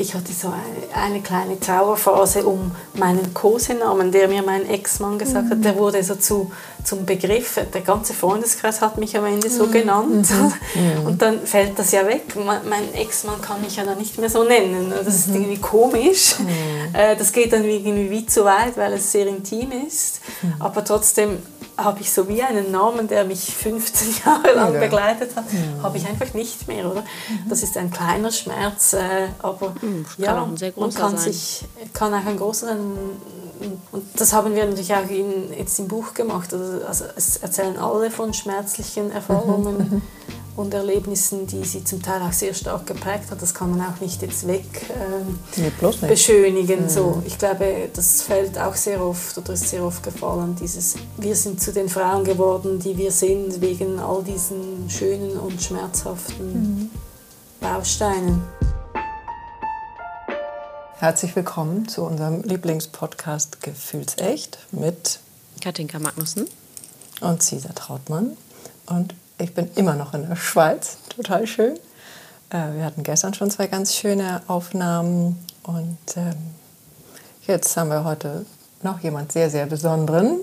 [0.00, 5.44] Ich hatte so eine, eine kleine Trauerphase um meinen Kosenamen, der mir mein Ex-Mann gesagt
[5.44, 5.50] mhm.
[5.50, 5.64] hat.
[5.64, 6.50] Der wurde so zu,
[6.82, 7.60] zum Begriff.
[7.74, 9.72] Der ganze Freundeskreis hat mich am Ende so mhm.
[9.72, 10.28] genannt.
[10.30, 11.04] Mhm.
[11.06, 12.34] Und dann fällt das ja weg.
[12.34, 14.90] Mein Ex-Mann kann mich ja dann nicht mehr so nennen.
[14.90, 15.34] Das ist mhm.
[15.34, 16.38] irgendwie komisch.
[16.38, 16.94] Mhm.
[16.94, 20.22] Äh, das geht dann irgendwie wie zu weit, weil es sehr intim ist.
[20.40, 20.54] Mhm.
[20.60, 21.42] Aber trotzdem
[21.84, 24.80] habe ich so wie einen Namen, der mich 15 Jahre lang ja.
[24.80, 25.82] begleitet hat, ja.
[25.82, 27.02] habe ich einfach nicht mehr, oder?
[27.02, 27.48] Mhm.
[27.48, 31.32] Das ist ein kleiner Schmerz, äh, aber mhm, ja, großer kann sein.
[31.32, 32.80] sich kann auch ein großer sein.
[33.92, 36.52] Und das haben wir natürlich auch in, jetzt im Buch gemacht.
[36.54, 39.76] Also, also es erzählen alle von schmerzlichen Erfahrungen.
[39.76, 40.02] Mhm.
[40.56, 43.40] und Erlebnissen, die sie zum Teil auch sehr stark geprägt hat.
[43.40, 45.72] Das kann man auch nicht jetzt weg äh, nee,
[46.08, 46.84] beschönigen.
[46.84, 46.88] Mhm.
[46.88, 50.56] So, ich glaube, das fällt auch sehr oft oder ist sehr oft gefallen.
[50.60, 55.62] Dieses, wir sind zu den Frauen geworden, die wir sind, wegen all diesen schönen und
[55.62, 56.90] schmerzhaften mhm.
[57.60, 58.42] Bausteinen.
[60.98, 65.20] Herzlich willkommen zu unserem Lieblingspodcast Gefühlsecht mit
[65.62, 66.46] Katinka Magnussen
[67.22, 68.36] und Cesar Trautmann.
[68.84, 71.76] Und ich bin immer noch in der Schweiz, total schön.
[72.50, 76.36] Äh, wir hatten gestern schon zwei ganz schöne Aufnahmen und ähm,
[77.46, 78.44] jetzt haben wir heute
[78.82, 80.40] noch jemand sehr, sehr Besonderen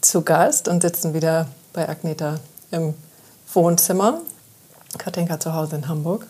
[0.00, 2.94] zu Gast und sitzen wieder bei Agneta im
[3.52, 4.20] Wohnzimmer.
[4.98, 6.26] Katinka zu Hause in Hamburg.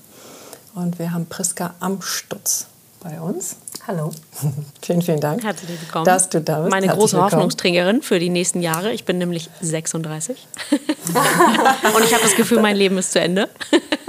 [0.74, 2.66] Und wir haben Priska Amstutz
[3.02, 3.56] bei uns.
[3.86, 4.12] Hallo.
[4.82, 5.42] vielen, vielen Dank.
[5.42, 6.04] Herzlich willkommen.
[6.04, 6.70] Dass du da bist.
[6.70, 8.92] Meine Herzlich große Hoffnungsträgerin für die nächsten Jahre.
[8.92, 10.46] Ich bin nämlich 36.
[10.70, 13.48] Und ich habe das Gefühl, mein Leben ist zu Ende.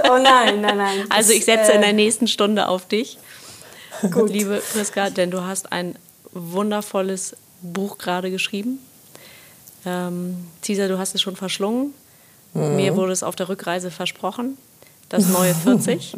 [0.04, 1.04] Oh nein, nein, nein.
[1.10, 3.18] Also ich setze in der äh, nächsten Stunde auf dich.
[4.10, 4.30] Gut.
[4.30, 5.96] Liebe Priska, denn du hast ein
[6.32, 8.78] wundervolles Buch gerade geschrieben.
[9.86, 11.94] Ähm, Cesar, du hast es schon verschlungen.
[12.52, 12.76] Mhm.
[12.76, 14.56] Mir wurde es auf der Rückreise versprochen.
[15.08, 16.16] Das neue 40.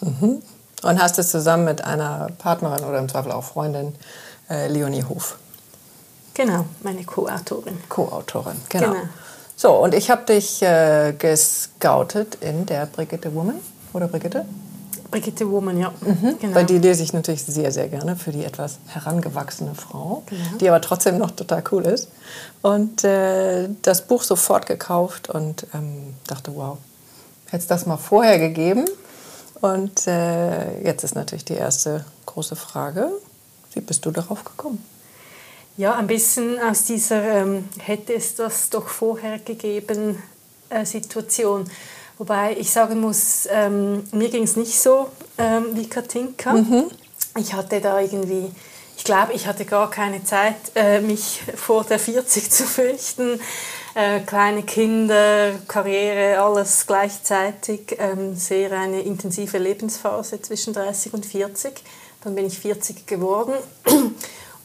[0.00, 0.42] mhm.
[0.82, 3.94] Und hast es zusammen mit einer Partnerin oder im Zweifel auch Freundin,
[4.48, 5.38] äh, Leonie Hof.
[6.34, 7.78] Genau, meine Co-Autorin.
[7.88, 8.92] Co-Autorin, genau.
[8.92, 9.02] genau.
[9.56, 13.56] So, und ich habe dich äh, gescoutet in der Brigitte Woman.
[13.92, 14.44] Oder Brigitte?
[15.10, 15.92] Brigitte Woman, ja.
[16.00, 16.38] Mhm.
[16.38, 16.54] Genau.
[16.54, 20.44] Weil die lese ich natürlich sehr, sehr gerne für die etwas herangewachsene Frau, genau.
[20.60, 22.08] die aber trotzdem noch total cool ist.
[22.62, 26.78] Und äh, das Buch sofort gekauft und ähm, dachte, wow,
[27.46, 28.84] hätte es das mal vorher gegeben,
[29.60, 33.10] und äh, jetzt ist natürlich die erste große Frage,
[33.72, 34.84] wie bist du darauf gekommen?
[35.76, 40.20] Ja, ein bisschen aus dieser ähm, hätte es das doch vorher gegeben
[40.70, 41.70] äh, Situation.
[42.18, 45.08] Wobei ich sagen muss, ähm, mir ging es nicht so
[45.38, 46.52] ähm, wie Katinka.
[46.52, 46.86] Mhm.
[47.36, 48.50] Ich hatte da irgendwie,
[48.96, 53.40] ich glaube, ich hatte gar keine Zeit, äh, mich vor der 40 zu fürchten.
[53.98, 57.96] Äh, kleine Kinder, Karriere, alles gleichzeitig.
[57.98, 61.82] Ähm, sehr eine intensive Lebensphase zwischen 30 und 40.
[62.22, 63.54] Dann bin ich 40 geworden.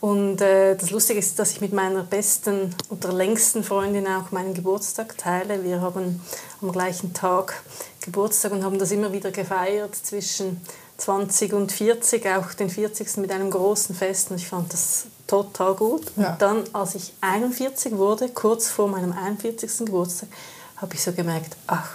[0.01, 4.53] Und äh, das Lustige ist, dass ich mit meiner besten oder längsten Freundin auch meinen
[4.53, 5.63] Geburtstag teile.
[5.63, 6.21] Wir haben
[6.61, 7.63] am gleichen Tag
[8.05, 10.61] Geburtstag und haben das immer wieder gefeiert zwischen
[10.97, 13.17] 20 und 40, auch den 40.
[13.17, 14.29] mit einem großen Fest.
[14.29, 16.03] Und ich fand das total gut.
[16.15, 16.33] Ja.
[16.33, 19.85] Und dann, als ich 41 wurde, kurz vor meinem 41.
[19.85, 20.29] Geburtstag,
[20.77, 21.89] habe ich so gemerkt, ach,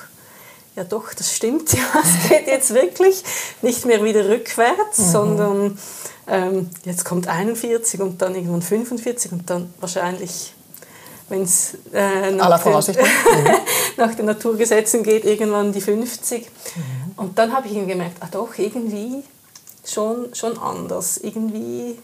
[0.74, 3.22] ja doch, das stimmt, ja, es geht jetzt wirklich
[3.62, 5.10] nicht mehr wieder rückwärts, mhm.
[5.12, 5.78] sondern
[6.26, 10.54] ähm, jetzt kommt 41 und dann irgendwann 45 und dann wahrscheinlich,
[11.28, 13.54] wenn es äh, nach, den, mhm.
[13.96, 16.42] nach den Naturgesetzen geht, irgendwann die 50.
[16.42, 17.12] Mhm.
[17.16, 19.22] Und dann habe ich gemerkt, ach doch, irgendwie
[19.84, 21.18] schon, schon anders.
[21.18, 21.98] Irgendwie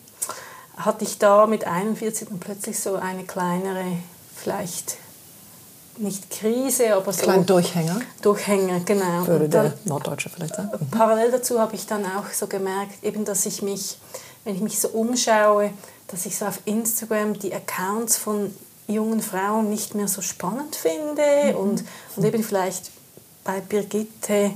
[0.77, 3.85] hatte ich da mit 41 dann plötzlich so eine kleinere,
[4.35, 4.97] vielleicht
[5.99, 7.23] nicht Krise, aber so.
[7.23, 8.01] Kleinen Durchhänger.
[8.21, 9.27] Durchhänger, genau.
[9.27, 10.71] Würde dann, der Norddeutsche vielleicht sagen.
[10.73, 10.91] Mhm.
[10.91, 13.99] Parallel dazu habe ich dann auch so gemerkt, eben, dass ich mich,
[14.45, 15.71] wenn ich mich so umschaue,
[16.09, 18.55] dass ich so auf Instagram die Accounts von
[18.87, 21.56] jungen Frauen nicht mehr so spannend finde mhm.
[21.56, 21.85] und,
[22.17, 22.91] und eben vielleicht
[23.45, 24.53] bei Birgitte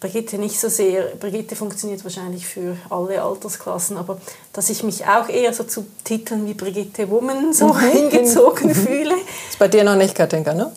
[0.00, 1.16] Brigitte nicht so sehr.
[1.16, 4.20] Brigitte funktioniert wahrscheinlich für alle Altersklassen, aber
[4.52, 7.80] dass ich mich auch eher so zu Titeln wie Brigitte Woman so mhm.
[7.92, 9.14] hingezogen fühle.
[9.48, 10.72] Ist bei dir noch nicht, Katinka, ne?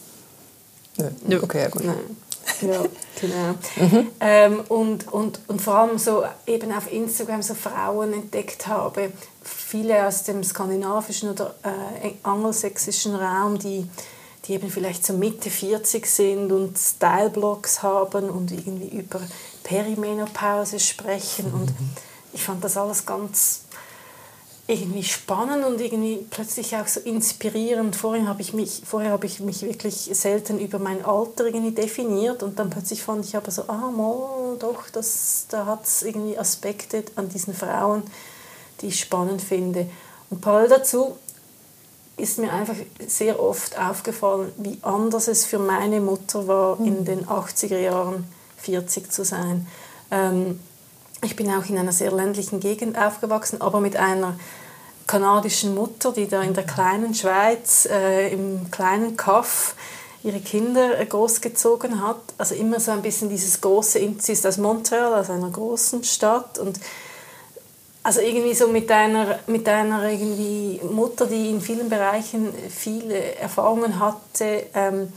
[0.98, 1.10] Nö.
[1.28, 1.40] Nö.
[1.42, 1.84] Okay, ja gut.
[1.84, 2.18] Nein.
[2.62, 2.84] Ja,
[3.19, 3.56] genau.
[3.75, 4.07] Mhm.
[4.19, 9.12] Ähm, und, und, und vor allem so eben auf Instagram so Frauen entdeckt habe,
[9.44, 13.88] viele aus dem skandinavischen oder äh, angelsächsischen Raum, die
[14.46, 19.22] die eben vielleicht so Mitte 40 sind und Style-Blogs haben und irgendwie über
[19.64, 21.54] Perimenopause sprechen.
[21.54, 21.72] Und
[22.34, 23.62] ich fand das alles ganz
[24.68, 27.96] irgendwie spannend und irgendwie plötzlich auch so inspirierend.
[27.96, 32.42] Vorher habe ich mich, vorher habe ich mich wirklich selten über mein Alter irgendwie definiert
[32.42, 36.38] und dann plötzlich fand ich aber so, ah, mal, doch, das, da hat es irgendwie
[36.38, 38.04] Aspekte an diesen Frauen,
[38.80, 39.88] die ich spannend finde.
[40.30, 41.18] Und parallel dazu
[42.22, 42.76] ist mir einfach
[43.08, 46.88] sehr oft aufgefallen, wie anders es für meine Mutter war, mhm.
[46.88, 48.26] in den 80er Jahren
[48.58, 49.68] 40 zu sein.
[50.12, 50.60] Ähm,
[51.24, 54.36] ich bin auch in einer sehr ländlichen Gegend aufgewachsen, aber mit einer
[55.08, 59.76] kanadischen Mutter, die da in der kleinen Schweiz, äh, im kleinen Kaff,
[60.24, 62.22] ihre Kinder äh, großgezogen hat.
[62.38, 66.60] Also immer so ein bisschen dieses große, sie ist aus Montreal, aus einer großen Stadt
[66.60, 66.80] und
[68.03, 74.00] also irgendwie so mit einer, mit einer irgendwie Mutter, die in vielen Bereichen viele Erfahrungen
[74.00, 75.13] hatte, ähm,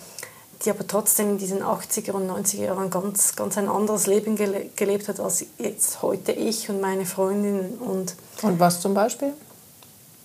[0.64, 4.66] die aber trotzdem in diesen 80er und 90er Jahren ganz, ganz ein anderes Leben gele
[4.76, 7.78] gelebt hat als jetzt heute ich und meine Freundin.
[7.78, 9.32] Und, und was zum Beispiel?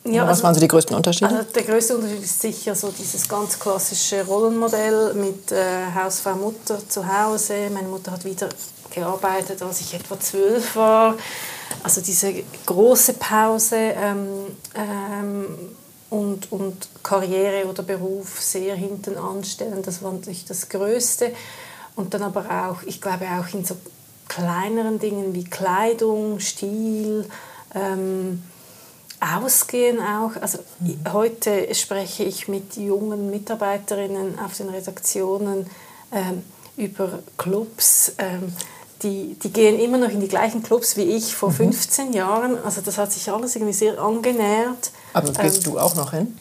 [0.06, 1.30] Ja, was also, waren so die größten Unterschiede?
[1.30, 6.80] Also der größte Unterschied ist sicher so dieses ganz klassische Rollenmodell mit äh, Hausfrau, Mutter
[6.88, 7.70] zu Hause.
[7.74, 8.48] Meine Mutter hat wieder
[8.92, 11.16] gearbeitet, als ich etwa zwölf war.
[11.84, 12.34] Also diese
[12.66, 14.28] große Pause ähm,
[14.76, 15.46] ähm,
[16.10, 21.32] und, und Karriere oder Beruf sehr hinten anstellen, das war natürlich das Größte.
[21.96, 23.76] Und dann aber auch, ich glaube auch in so
[24.28, 27.26] kleineren Dingen wie Kleidung, Stil,
[27.76, 28.44] ähm,
[29.20, 30.32] Ausgehen auch.
[30.42, 31.00] Also mhm.
[31.12, 35.68] heute spreche ich mit jungen Mitarbeiterinnen auf den Redaktionen
[36.14, 36.44] ähm,
[36.78, 38.14] über Clubs.
[38.18, 38.54] Ähm,
[39.02, 41.74] die, die gehen immer noch in die gleichen Clubs wie ich vor mhm.
[41.74, 42.58] 15 Jahren.
[42.64, 44.92] Also das hat sich alles irgendwie sehr angenähert.
[45.14, 46.38] Aber gehst ähm, du auch noch hin?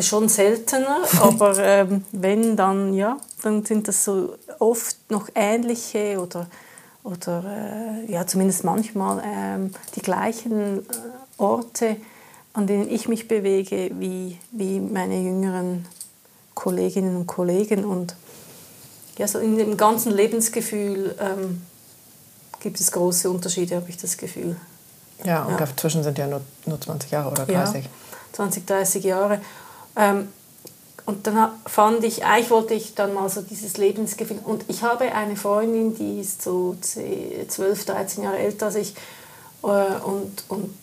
[0.00, 6.48] Schon seltener, aber ähm, wenn, dann ja, dann sind das so oft noch ähnliche oder,
[7.02, 7.44] oder
[8.06, 10.82] äh, ja, zumindest manchmal ähm, die gleichen äh,
[11.38, 11.96] Orte,
[12.52, 15.86] an denen ich mich bewege, wie, wie meine jüngeren
[16.54, 17.84] Kolleginnen und Kollegen.
[17.84, 18.16] Und
[19.18, 21.62] ja, so in dem ganzen Lebensgefühl ähm,
[22.66, 24.56] gibt es große Unterschiede, habe ich das Gefühl.
[25.22, 25.58] Ja, und ja.
[25.58, 27.84] dazwischen sind ja nur, nur 20 Jahre oder 30.
[27.84, 27.90] Ja,
[28.32, 29.40] 20, 30 Jahre.
[29.94, 30.26] Ähm,
[31.04, 34.40] und dann fand ich, eigentlich wollte ich dann mal so dieses Lebensgefühl.
[34.42, 38.94] Und ich habe eine Freundin, die ist so 12, 13 Jahre älter als ich.
[39.62, 40.74] Äh, und, und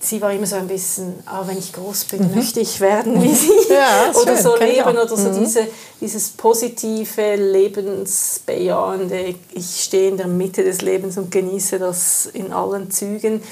[0.00, 2.34] sie war immer so ein bisschen, ah, wenn ich groß bin, mhm.
[2.34, 3.50] möchte ich werden wie sie.
[3.70, 4.42] Ja, oder schön.
[4.42, 5.38] so leben oder so mhm.
[5.38, 5.66] diese,
[6.00, 12.90] dieses positive, lebensbejahende, ich stehe in der Mitte des Lebens und genieße das in allen
[12.90, 13.42] Zügen.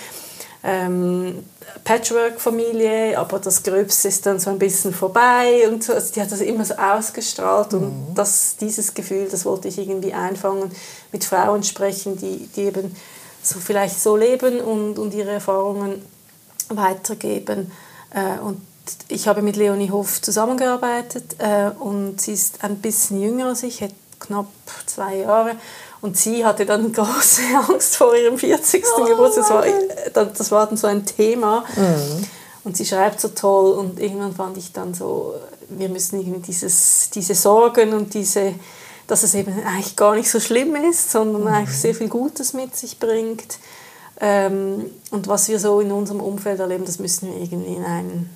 [0.65, 1.45] Ähm,
[1.85, 5.93] Patchwork-Familie, aber das Gröbste ist dann so ein bisschen vorbei und so.
[5.93, 8.15] Also die hat das immer so ausgestrahlt und mhm.
[8.15, 10.73] das, dieses Gefühl, das wollte ich irgendwie einfangen,
[11.13, 12.97] mit Frauen sprechen, die, die eben
[13.43, 16.03] so vielleicht so leben und, und ihre Erfahrungen
[16.71, 17.71] weitergeben.
[18.11, 18.61] Äh, und
[19.09, 23.85] ich habe mit Leonie Hof zusammengearbeitet äh, und sie ist ein bisschen jünger als ich,
[24.19, 24.47] knapp
[24.87, 25.57] zwei Jahre.
[26.01, 28.85] Und sie hatte dann große Angst vor ihrem 40.
[28.97, 29.45] Oh, Geburtstag.
[29.45, 31.65] Das war, äh, das war dann so ein Thema.
[31.77, 32.25] Mhm.
[32.65, 35.35] Und sie schreibt so toll und irgendwann fand ich dann so,
[35.71, 38.55] wir müssen irgendwie dieses, diese Sorgen und diese,
[39.07, 41.49] dass es eben eigentlich gar nicht so schlimm ist, sondern mhm.
[41.49, 43.59] eigentlich sehr viel Gutes mit sich bringt,
[44.21, 48.31] ähm, und was wir so in unserem Umfeld erleben, das müssen wir irgendwie in ein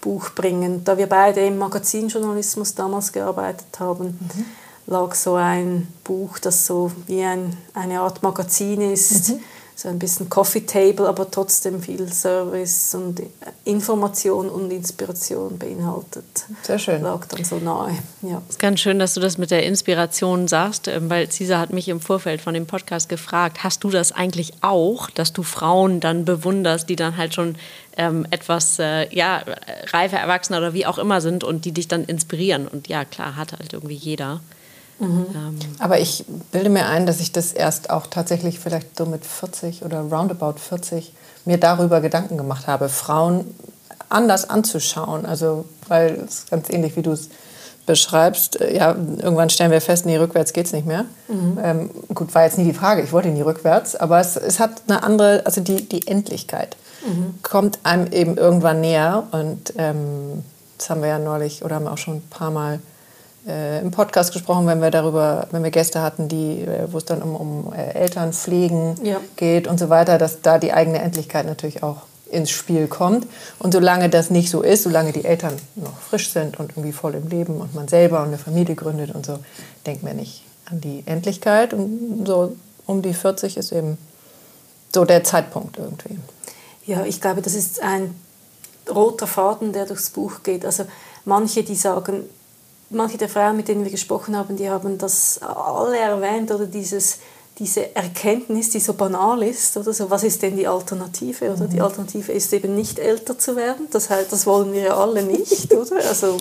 [0.00, 0.84] Buch bringen.
[0.84, 4.44] Da wir beide im Magazinjournalismus damals gearbeitet haben, mhm.
[4.86, 9.30] lag so ein Buch, das so wie ein, eine Art Magazin ist.
[9.30, 9.40] Mhm
[9.74, 13.22] so ein bisschen Coffee Table, aber trotzdem viel Service und
[13.64, 16.24] Information und Inspiration beinhaltet.
[16.62, 17.02] Sehr schön.
[17.02, 17.96] Lag dann so nahe.
[18.22, 18.42] Ja.
[18.48, 21.72] Es ist ganz schön, dass du das mit der Inspiration sagst, ähm, weil Cesar hat
[21.72, 26.00] mich im Vorfeld von dem Podcast gefragt, hast du das eigentlich auch, dass du Frauen
[26.00, 27.56] dann bewunderst, die dann halt schon
[27.96, 29.42] ähm, etwas äh, ja,
[29.92, 32.68] reifer, erwachsener oder wie auch immer sind und die dich dann inspirieren?
[32.68, 34.40] Und ja, klar, hat halt irgendwie jeder.
[34.98, 35.26] Mhm.
[35.34, 35.58] Ähm.
[35.78, 39.84] Aber ich bilde mir ein, dass ich das erst auch tatsächlich vielleicht so mit 40
[39.84, 41.12] oder roundabout 40
[41.44, 43.54] mir darüber Gedanken gemacht habe, Frauen
[44.08, 45.26] anders anzuschauen.
[45.26, 47.28] Also, weil es ganz ähnlich, wie du es
[47.86, 48.60] beschreibst.
[48.60, 51.04] Äh, ja, irgendwann stellen wir fest, nee, rückwärts geht es nicht mehr.
[51.28, 51.58] Mhm.
[51.62, 54.82] Ähm, gut, war jetzt nie die Frage, ich wollte nie rückwärts, aber es, es hat
[54.86, 57.34] eine andere, also die, die Endlichkeit mhm.
[57.42, 60.44] kommt einem eben irgendwann näher und ähm,
[60.78, 62.80] das haben wir ja neulich oder haben auch schon ein paar Mal
[63.46, 67.04] äh, im Podcast gesprochen, wenn wir darüber, wenn wir Gäste hatten, die, äh, wo es
[67.04, 69.20] dann um, um äh, Elternpflegen ja.
[69.36, 73.26] geht und so weiter, dass da die eigene Endlichkeit natürlich auch ins Spiel kommt.
[73.58, 77.14] Und solange das nicht so ist, solange die Eltern noch frisch sind und irgendwie voll
[77.14, 79.38] im Leben und man selber und eine Familie gründet und so,
[79.86, 81.74] denkt man nicht an die Endlichkeit.
[81.74, 82.56] Und so
[82.86, 83.98] um die 40 ist eben
[84.94, 86.18] so der Zeitpunkt irgendwie.
[86.86, 88.14] Ja, ich glaube, das ist ein
[88.88, 90.64] roter Faden, der durchs Buch geht.
[90.64, 90.84] Also
[91.24, 92.24] manche, die sagen,
[92.94, 97.18] manche der Frauen, mit denen wir gesprochen haben, die haben das alle erwähnt oder dieses
[97.58, 101.52] diese Erkenntnis, die so banal ist, oder so, was ist denn die Alternative?
[101.52, 101.82] Oder die mhm.
[101.82, 103.88] Alternative ist eben nicht älter zu werden.
[103.90, 105.96] Das heißt, das wollen wir ja alle nicht, oder?
[106.08, 106.38] Also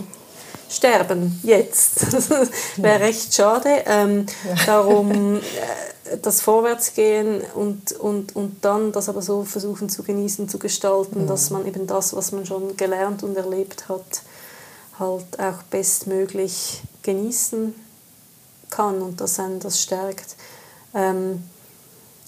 [0.69, 2.11] sterben jetzt.
[2.77, 3.83] Wäre recht schade.
[3.85, 4.65] Ähm, ja.
[4.65, 5.35] Darum
[6.11, 11.23] äh, das Vorwärtsgehen und, und, und dann das aber so versuchen zu genießen, zu gestalten,
[11.23, 11.27] mhm.
[11.27, 14.21] dass man eben das, was man schon gelernt und erlebt hat,
[15.01, 17.75] halt auch bestmöglich genießen
[18.69, 20.37] kann und dass einen das stärkt.
[20.93, 21.43] Ähm,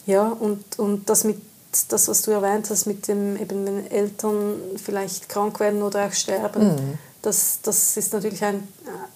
[0.06, 1.42] ja, und, und das mit
[1.90, 6.14] das, was du erwähnt hast, mit dem, eben wenn Eltern vielleicht krank werden oder auch
[6.14, 6.98] sterben, mhm.
[7.22, 8.68] das, das ist natürlich ein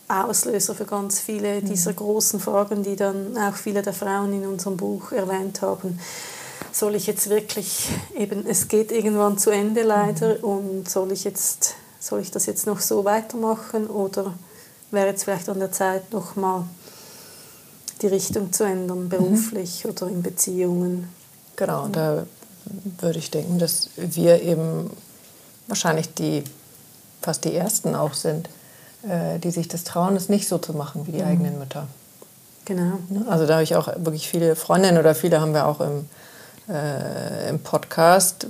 [0.08, 1.66] Auslöser für ganz viele mhm.
[1.66, 6.00] dieser großen Fragen, die dann auch viele der Frauen in unserem Buch erwähnt haben.
[6.72, 10.44] Soll ich jetzt wirklich eben, es geht irgendwann zu Ende leider mhm.
[10.44, 11.76] und soll ich jetzt,
[12.08, 14.34] soll ich das jetzt noch so weitermachen oder
[14.92, 16.66] wäre jetzt vielleicht an der Zeit noch mal
[18.02, 19.10] die Richtung zu ändern, mhm.
[19.10, 19.92] beruflich mhm.
[19.92, 21.10] oder in Beziehungen.
[21.56, 22.26] Genau, da
[23.00, 24.90] würde ich denken, dass wir eben
[25.68, 26.44] wahrscheinlich die
[27.22, 28.50] fast die ersten auch sind,
[29.08, 31.28] äh, die sich das trauen, es nicht so zu machen wie die mhm.
[31.28, 31.88] eigenen Mütter.
[32.66, 33.00] Genau.
[33.10, 33.26] Ne?
[33.28, 36.08] Also da habe ich auch wirklich viele Freundinnen oder viele haben wir auch im,
[36.70, 38.48] äh, im Podcast,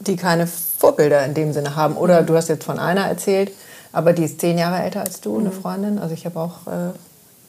[0.00, 1.96] die keine Vorbilder in dem Sinne haben.
[1.96, 2.26] Oder mhm.
[2.26, 3.52] du hast jetzt von einer erzählt,
[3.92, 5.60] aber die ist zehn Jahre älter als du, eine mhm.
[5.60, 5.98] Freundin.
[5.98, 6.92] Also ich habe auch äh,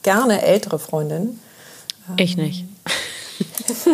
[0.02, 1.40] gerne ältere Freundinnen.
[2.16, 2.64] Ich nicht.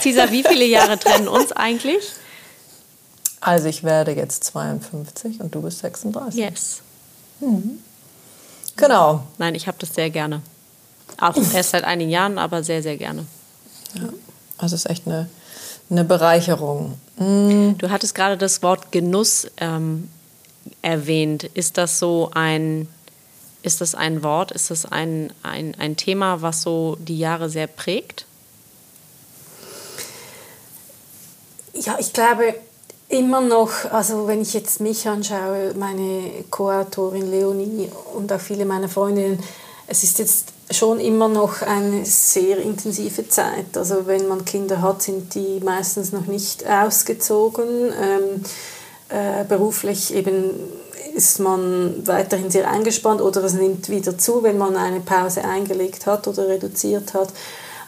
[0.00, 2.04] Cesar, wie viele Jahre trennen uns eigentlich?
[3.40, 6.38] Also ich werde jetzt 52 und du bist 36.
[6.38, 6.80] Yes.
[7.40, 7.78] Mhm.
[8.76, 9.22] Genau.
[9.38, 10.42] Nein, ich habe das sehr gerne.
[11.20, 13.26] Auch erst seit einigen Jahren, aber sehr, sehr gerne.
[13.94, 14.08] Ja.
[14.58, 15.28] Also es ist echt eine,
[15.90, 16.98] eine Bereicherung.
[17.16, 17.76] Mhm.
[17.78, 20.08] Du hattest gerade das Wort Genuss ähm,
[20.82, 21.44] erwähnt.
[21.44, 22.88] Ist das so ein
[23.62, 27.66] ist das ein Wort, ist das ein, ein, ein Thema, was so die Jahre sehr
[27.66, 28.24] prägt?
[31.74, 32.54] Ja, ich glaube
[33.08, 38.88] immer noch, also wenn ich jetzt mich anschaue, meine Co-Autorin Leonie und auch viele meiner
[38.88, 39.42] Freundinnen,
[39.86, 43.76] es ist jetzt schon immer noch eine sehr intensive Zeit.
[43.76, 47.66] Also wenn man Kinder hat, sind die meistens noch nicht ausgezogen.
[48.00, 48.42] Ähm,
[49.08, 50.50] äh, beruflich eben
[51.14, 56.06] ist man weiterhin sehr eingespannt oder es nimmt wieder zu, wenn man eine Pause eingelegt
[56.06, 57.30] hat oder reduziert hat.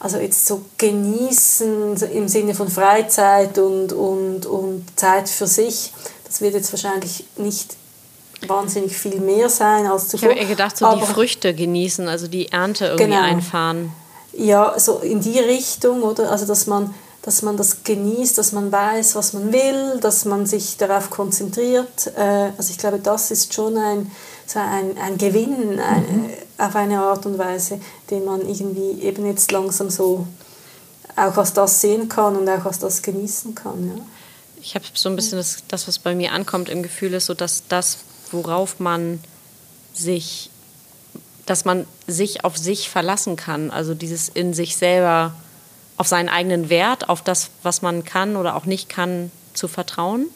[0.01, 5.93] Also jetzt so genießen im Sinne von Freizeit und, und, und Zeit für sich,
[6.25, 7.77] das wird jetzt wahrscheinlich nicht
[8.47, 10.31] wahnsinnig viel mehr sein als zuvor.
[10.31, 13.23] Ich habe eher gedacht, so Aber, die Früchte genießen, also die Ernte irgendwie genau.
[13.23, 13.93] einfahren.
[14.33, 16.31] Ja, so in die Richtung, oder?
[16.31, 20.47] Also dass man dass man das genießt, dass man weiß, was man will, dass man
[20.47, 22.13] sich darauf konzentriert.
[22.17, 24.11] Äh, also ich glaube, das ist schon ein,
[24.47, 26.31] so ein, ein Gewinn ein, mhm.
[26.57, 27.79] auf eine Art und Weise,
[28.11, 30.27] den man irgendwie eben jetzt langsam so
[31.17, 33.89] auch als das sehen kann und auch als das genießen kann.
[33.89, 34.03] Ja.
[34.63, 37.35] Ich habe so ein bisschen das, das, was bei mir ankommt im Gefühl, ist so,
[37.35, 37.99] dass das,
[38.33, 39.21] worauf man
[39.95, 40.51] sich,
[41.47, 45.35] dass man sich auf sich verlassen kann, also dieses in sich selber
[45.97, 50.27] auf seinen eigenen Wert, auf das, was man kann oder auch nicht kann, zu vertrauen?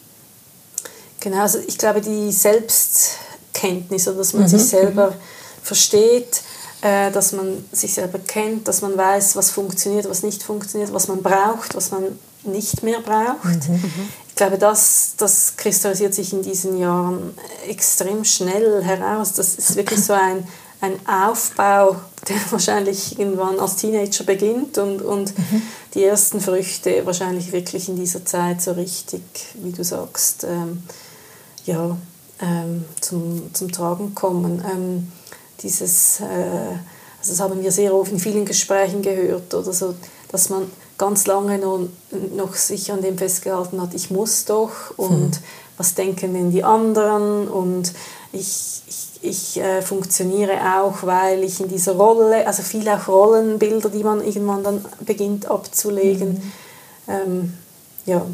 [1.20, 4.48] Genau, also ich glaube, die Selbstkenntnis, oder dass man mhm.
[4.48, 5.14] sich selber
[5.62, 6.42] versteht,
[6.82, 11.08] äh, dass man sich selber kennt, dass man weiß, was funktioniert, was nicht funktioniert, was
[11.08, 13.68] man braucht, was man nicht mehr braucht.
[13.68, 14.08] Mhm.
[14.34, 17.38] Ich glaube, das, das kristallisiert sich in diesen Jahren
[17.68, 19.32] extrem schnell heraus.
[19.34, 20.44] Das ist wirklich so ein
[20.84, 21.96] ein Aufbau,
[22.28, 25.62] der wahrscheinlich irgendwann als Teenager beginnt und, und mhm.
[25.94, 29.22] die ersten Früchte wahrscheinlich wirklich in dieser Zeit so richtig,
[29.54, 30.82] wie du sagst, ähm,
[31.64, 31.96] ja,
[32.40, 34.62] ähm, zum, zum Tragen kommen.
[34.70, 35.12] Ähm,
[35.62, 36.24] dieses, äh,
[37.18, 39.94] also das haben wir sehr oft in vielen Gesprächen gehört, oder so,
[40.28, 41.88] dass man ganz lange noch,
[42.36, 45.44] noch sich an dem festgehalten hat, ich muss doch und mhm.
[45.76, 47.92] was denken denn die anderen und
[48.32, 53.88] ich, ich ich äh, funktioniere auch, weil ich in dieser Rolle, also viele auch Rollenbilder,
[53.88, 56.34] die man irgendwann dann beginnt abzulegen.
[56.34, 56.52] Mhm.
[57.08, 57.54] Ähm,
[58.04, 58.26] ja.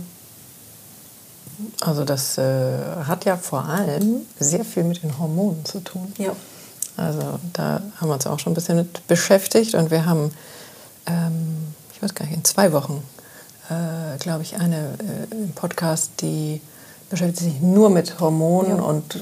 [1.81, 6.13] Also das äh, hat ja vor allem sehr viel mit den Hormonen zu tun.
[6.19, 6.35] Ja.
[6.97, 10.33] Also da haben wir uns auch schon ein bisschen mit beschäftigt und wir haben,
[11.07, 11.70] ähm,
[12.01, 13.03] ich weiß gar nicht, in zwei Wochen,
[13.69, 14.95] äh, glaube ich, eine
[15.31, 16.63] äh, Podcast, die
[17.11, 18.83] beschäftigt sich nur mit Hormonen ja.
[18.83, 19.19] und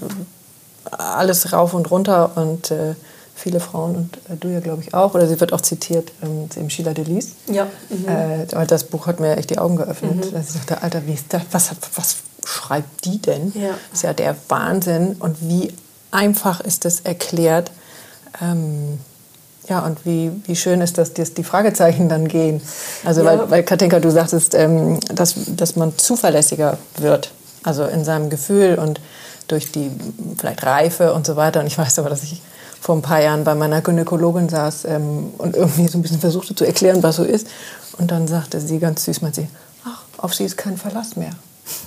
[0.92, 2.94] alles rauf und runter und äh,
[3.34, 5.14] viele Frauen und äh, du ja, glaube ich, auch.
[5.14, 7.32] Oder sie wird auch zitiert ähm, im Sheila Delis.
[7.46, 7.66] Ja.
[7.88, 8.08] Mhm.
[8.08, 10.26] Äh, das Buch hat mir echt die Augen geöffnet.
[10.26, 10.32] Mhm.
[10.32, 11.42] Dass ich dachte, Alter, wie ist das?
[11.50, 13.52] Was, was, schreibt die denn?
[13.54, 13.74] Ja.
[13.92, 15.16] ist ja der Wahnsinn.
[15.18, 15.74] Und wie
[16.12, 17.70] einfach ist das erklärt.
[18.40, 18.98] Ähm,
[19.68, 22.60] ja, und wie, wie schön ist, dass die Fragezeichen dann gehen.
[23.04, 23.26] Also, Ja.
[23.38, 27.30] weil, weil Katinka, du sagtest, ähm, dass, dass man zuverlässiger wird.
[27.64, 29.00] Also in seinem Gefühl und
[29.48, 29.90] durch die
[30.38, 31.60] vielleicht Reife und so weiter.
[31.60, 32.40] Und ich weiß aber, dass ich
[32.80, 36.54] vor ein paar Jahren bei meiner Gynäkologin saß ähm, und irgendwie so ein bisschen versuchte
[36.54, 37.48] zu erklären, was so ist.
[37.98, 39.48] Und dann sagte sie ganz süß, meinte sie,
[39.84, 41.32] ach, auf sie ist kein Verlass mehr.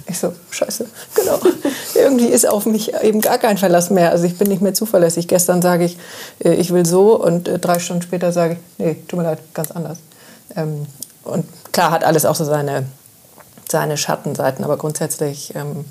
[0.08, 0.86] Ich so, scheiße,
[1.16, 1.40] genau.
[1.96, 4.12] Irgendwie ist auf mich eben gar kein Verlass mehr.
[4.12, 5.28] Also ich bin nicht mehr zuverlässig.
[5.28, 5.98] Gestern sage ich,
[6.44, 9.40] äh, ich will so und äh, drei Stunden später sage ich, nee, tut mir leid,
[9.54, 9.98] ganz anders.
[10.56, 10.86] Ähm,
[11.24, 12.86] und klar hat alles auch so seine,
[13.70, 15.86] seine Schattenseiten, aber grundsätzlich ähm,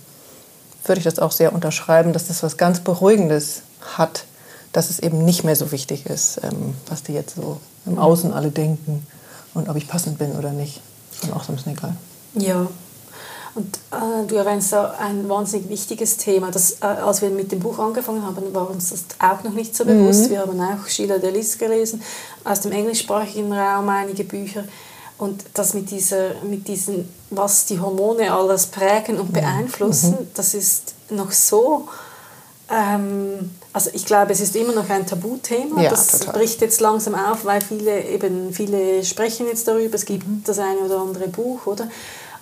[0.85, 3.63] würde ich das auch sehr unterschreiben, dass das was ganz Beruhigendes
[3.97, 4.25] hat,
[4.73, 8.33] dass es eben nicht mehr so wichtig ist, ähm, was die jetzt so im Außen
[8.33, 9.07] alle denken
[9.55, 10.81] und ob ich passend bin oder nicht.
[11.23, 11.95] Dann auch so ein bisschen egal.
[12.35, 12.67] Ja.
[13.61, 16.51] Und äh, du erwähnst da ein wahnsinnig wichtiges Thema.
[16.51, 19.77] Das, äh, als wir mit dem Buch angefangen haben, war uns das auch noch nicht
[19.77, 20.31] so bewusst.
[20.31, 22.03] Wir haben auch Sheila Delis gelesen,
[22.45, 24.65] aus dem englischsprachigen Raum einige Bücher.
[25.19, 30.95] Und das mit, dieser, mit diesen, was die Hormone alles prägen und beeinflussen, das ist
[31.11, 31.87] noch so
[32.71, 35.83] ähm, also ich glaube, es ist immer noch ein Tabuthema.
[35.83, 36.35] Ja, das total.
[36.35, 39.95] bricht jetzt langsam auf, weil viele eben viele sprechen jetzt darüber.
[39.97, 40.43] Es gibt Mhm.
[40.45, 41.89] das eine oder andere Buch, oder?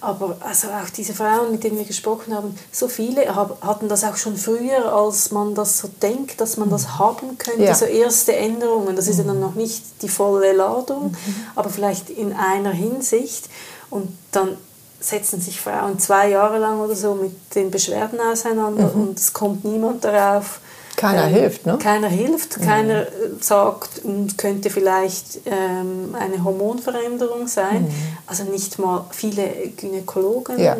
[0.01, 4.17] Aber also auch diese Frauen, mit denen wir gesprochen haben, so viele hatten das auch
[4.17, 7.59] schon früher, als man das so denkt, dass man das haben könnte.
[7.61, 7.65] Mhm.
[7.67, 7.75] Ja.
[7.75, 8.95] So erste Änderungen.
[8.95, 11.35] Das ist ja dann noch nicht die volle Ladung, Mhm.
[11.57, 13.49] aber vielleicht in einer Hinsicht.
[13.91, 14.57] Und dann
[15.01, 19.65] setzen sich Frauen zwei Jahre lang oder so mit den Beschwerden auseinander und es kommt
[19.65, 20.61] niemand darauf.
[20.99, 21.07] Mhm.
[21.07, 21.79] Keiner hilft, ne?
[21.79, 23.09] Keiner hilft, keiner äh,
[23.41, 27.89] sagt, und könnte vielleicht ähm, eine Hormonveränderung sein.
[28.27, 30.77] Also nicht mal viele Gynäkologen Ja.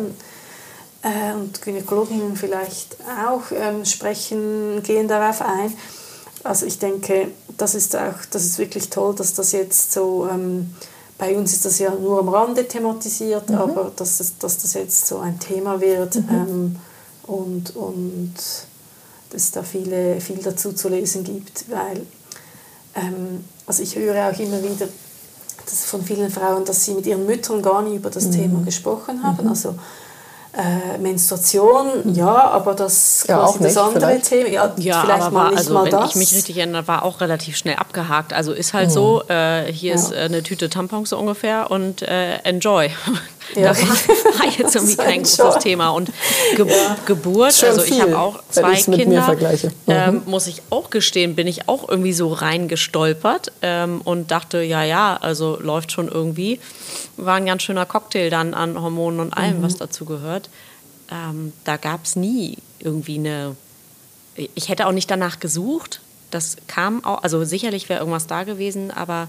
[1.03, 5.73] äh, und Gynäkologinnen vielleicht auch ähm, sprechen, gehen darauf ein.
[6.43, 10.73] Also ich denke, das ist auch, das ist wirklich toll, dass das jetzt so, ähm,
[11.17, 15.19] bei uns ist das ja nur am Rande thematisiert, aber dass, dass das jetzt so
[15.19, 16.77] ein Thema wird ähm,
[17.23, 18.33] und, und
[19.31, 22.01] dass es da viele, viel dazu zu lesen gibt, weil
[22.95, 24.87] ähm, also ich höre auch immer wieder
[25.65, 28.31] dass von vielen Frauen, dass sie mit ihren Müttern gar nie über das Mhm.
[28.31, 29.47] Thema gesprochen haben.
[29.47, 29.75] Also
[30.57, 34.25] äh, Menstruation, ja, aber das, Ja, quasi auch nicht, das andere vielleicht.
[34.29, 36.09] Thema, ja, Ja, vielleicht aber mal war, nicht also mal wenn das.
[36.09, 38.33] ich mich richtig erinnere, war auch relativ schnell abgehakt.
[38.33, 42.37] Also ist halt so, äh, hier ist äh, eine Tüte Tampons so ungefähr und äh,
[42.39, 42.89] enjoy.
[43.55, 43.69] Ja.
[43.69, 45.89] Das war jetzt irgendwie kein großes Thema.
[45.89, 46.11] Und
[46.55, 46.65] Ge
[47.05, 49.67] Geburt, Schon also ich habe auch zwei Kinder, vergleiche.
[49.67, 49.73] Mhm.
[49.87, 54.83] ähm, muss ich auch gestehen, bin ich auch irgendwie so reingestolpert ähm, und dachte, ja,
[54.83, 56.59] ja, also läuft schon irgendwie.
[57.17, 59.63] War ein ganz schöner Cocktail dann an Hormonen und allem, Mhm.
[59.63, 60.49] was dazu gehört.
[61.11, 63.55] Ähm, da gab es nie irgendwie eine
[64.55, 66.01] ich hätte auch nicht danach gesucht.
[66.31, 69.27] Das kam auch, also sicherlich wäre irgendwas da gewesen, aber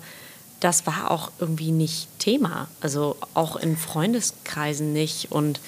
[0.61, 2.68] das war auch irgendwie nicht Thema.
[2.81, 5.33] Also auch in Freundeskreisen nicht.
[5.33, 5.61] Und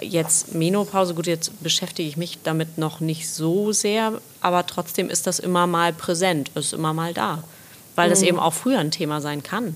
[0.00, 5.26] jetzt Menopause, gut, jetzt beschäftige ich mich damit noch nicht so sehr, aber trotzdem ist
[5.26, 7.42] das immer mal präsent, ist immer mal da.
[7.94, 9.74] Weil das eben auch früher ein Thema sein kann.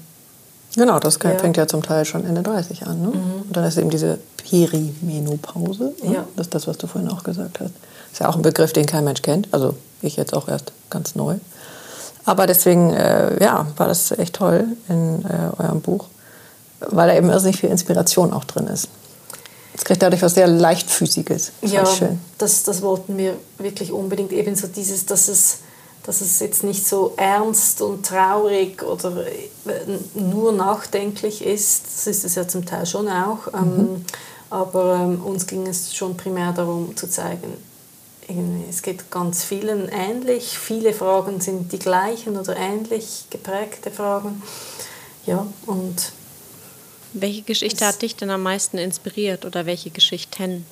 [0.77, 1.39] Genau, das kann, Ja.
[1.39, 3.01] fängt ja zum Teil schon Ende 30 an.
[3.01, 3.09] Ne?
[3.09, 5.95] Und dann ist eben diese Perimenopause.
[6.05, 6.15] Ne?
[6.15, 6.25] Ja.
[6.37, 7.73] Das ist das, was du vorhin auch gesagt hast.
[8.13, 9.49] Ist ja auch ein Begriff, den kein Mensch kennt.
[9.53, 11.37] Also ich jetzt auch erst ganz neu.
[12.25, 16.07] Aber deswegen, äh, ja, war das echt toll in äh, eurem Buch,
[16.81, 18.89] weil da eben irrsinnig viel Inspiration auch drin ist.
[19.75, 21.53] Es kriegt dadurch was sehr leichtfüßiges.
[21.63, 21.85] Das ja,
[22.39, 24.33] das, das wollten wir wirklich unbedingt.
[24.33, 25.59] Ebenso dieses, dass es,
[26.05, 29.39] dass es jetzt nicht so ernst und traurig oder äh,
[30.15, 31.85] nur nachdenklich ist.
[31.87, 33.49] Das ist es ja zum Teil schon auch.
[33.55, 34.05] Ähm,
[34.51, 37.55] aber ähm, uns ging es schon primär darum zu zeigen,
[38.69, 40.59] es geht ganz vielen ähnlich.
[40.59, 44.43] Viele Fragen sind die gleichen oder ähnlich geprägte Fragen.
[45.27, 46.13] Ja, und
[47.13, 50.65] Welche Geschichte hat dich denn am meisten inspiriert oder welche Geschichten?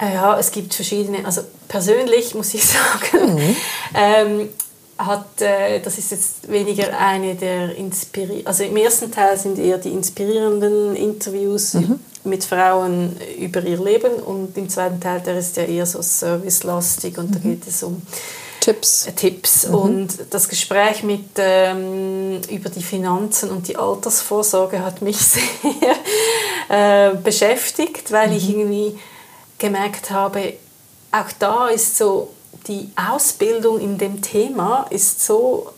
[0.00, 1.24] Äh, Ja, es gibt verschiedene.
[1.24, 3.56] Also persönlich muss ich sagen,
[3.94, 4.48] ähm,
[4.98, 8.46] hat, äh, das ist jetzt weniger eine der inspirierenden.
[8.46, 11.76] Also im ersten Teil sind eher die inspirierenden Interviews
[12.24, 17.18] mit Frauen über ihr Leben und im zweiten Teil der ist ja eher so servicelastig
[17.18, 18.02] und da geht es um
[18.60, 19.06] Tipps.
[19.06, 25.18] äh, Tipps und das Gespräch mit ähm, über die Finanzen und die Altersvorsorge hat mich
[25.18, 25.42] sehr
[26.68, 28.98] äh, beschäftigt, weil ich irgendwie
[29.58, 30.54] gemerkt habe,
[31.12, 32.30] auch da ist so
[32.66, 35.70] die Ausbildung in dem Thema ist so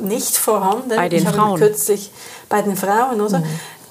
[0.00, 0.90] nicht vorhanden.
[0.90, 1.58] Bei den ich habe Frauen.
[1.58, 2.10] kürzlich
[2.48, 3.42] bei den Frauen, oder?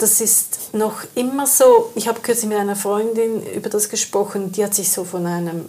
[0.03, 1.91] Das ist noch immer so.
[1.95, 5.63] Ich habe kürzlich mit einer Freundin über das gesprochen, die hat sich so von einem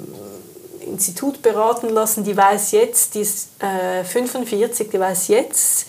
[0.80, 5.86] Institut beraten lassen, die weiß jetzt, die ist äh, 45, die weiß jetzt,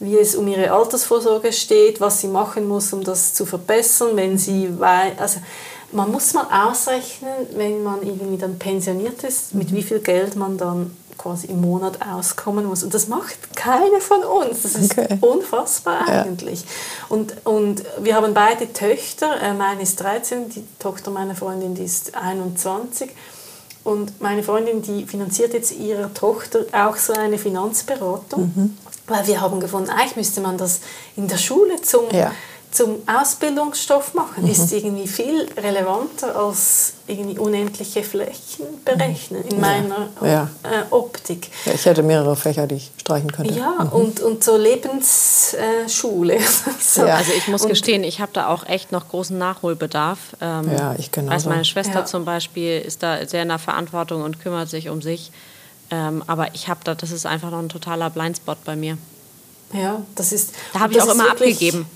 [0.00, 4.36] wie es um ihre Altersvorsorge steht, was sie machen muss, um das zu verbessern, wenn
[4.36, 5.40] sie weiß, also
[5.90, 10.58] man muss mal ausrechnen, wenn man irgendwie dann pensioniert ist, mit wie viel Geld man
[10.58, 12.82] dann quasi im Monat auskommen muss.
[12.82, 14.62] Und das macht keine von uns.
[14.62, 15.18] Das ist okay.
[15.20, 16.22] unfassbar ja.
[16.22, 16.64] eigentlich.
[17.08, 19.40] Und, und wir haben beide Töchter.
[19.42, 23.10] Äh, meine ist 13, die Tochter meiner Freundin, die ist 21.
[23.84, 28.52] Und meine Freundin, die finanziert jetzt ihrer Tochter auch so eine Finanzberatung.
[28.54, 28.78] Mhm.
[29.06, 30.80] Weil wir haben gefunden, eigentlich müsste man das
[31.16, 32.10] in der Schule zum...
[32.10, 32.32] Ja
[32.70, 34.50] zum Ausbildungsstoff machen, mhm.
[34.50, 40.50] ist irgendwie viel relevanter als irgendwie unendliche Flächen berechnen in meiner ja.
[40.62, 41.50] Äh, Optik.
[41.64, 43.54] Ja, ich hätte mehrere Fächer, die ich streichen könnte.
[43.54, 43.92] Ja, mhm.
[43.92, 46.34] und, und so Lebensschule.
[46.34, 46.40] Äh,
[46.80, 47.06] so.
[47.06, 50.18] Ja, also ich muss und gestehen, ich habe da auch echt noch großen Nachholbedarf.
[50.40, 51.32] Ähm, ja, ich genau.
[51.32, 55.00] Also meine Schwester zum Beispiel ist da sehr in der Verantwortung und kümmert sich um
[55.00, 55.32] sich.
[55.90, 58.98] Ähm, aber ich habe da, das ist einfach noch ein totaler Blindspot bei mir.
[59.72, 60.52] Ja, das ist.
[60.72, 61.86] Da habe ich auch immer abgegeben.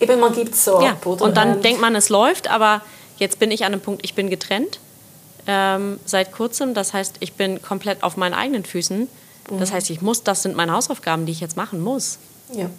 [0.00, 0.90] Eben, man gibt es so ja.
[0.90, 1.24] ab, oder?
[1.24, 2.82] Und dann ähm, denkt man, es läuft, aber
[3.18, 4.78] jetzt bin ich an einem Punkt, ich bin getrennt
[5.46, 6.74] ähm, seit kurzem.
[6.74, 9.00] Das heißt, ich bin komplett auf meinen eigenen Füßen.
[9.50, 9.58] Mhm.
[9.58, 12.18] Das heißt, ich muss, das sind meine Hausaufgaben, die ich jetzt machen muss.
[12.52, 12.70] Ja.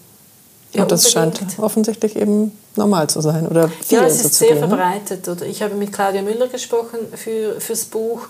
[0.74, 4.50] Ja, und das scheint offensichtlich eben normal zu sein oder viel Ja, es ist sehr
[4.50, 4.68] gehen, ne?
[4.68, 5.28] verbreitet.
[5.28, 8.28] Oder ich habe mit Claudia Müller gesprochen für fürs Buch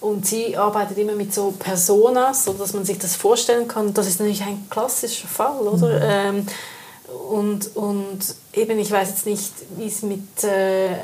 [0.00, 3.94] und sie arbeitet immer mit so Personas, so dass man sich das vorstellen kann.
[3.94, 5.86] Das ist natürlich ein klassischer Fall, oder?
[5.86, 6.38] Mhm.
[6.38, 6.46] Ähm,
[7.30, 8.18] und, und
[8.52, 10.96] eben, ich weiß jetzt nicht, wie es mit äh,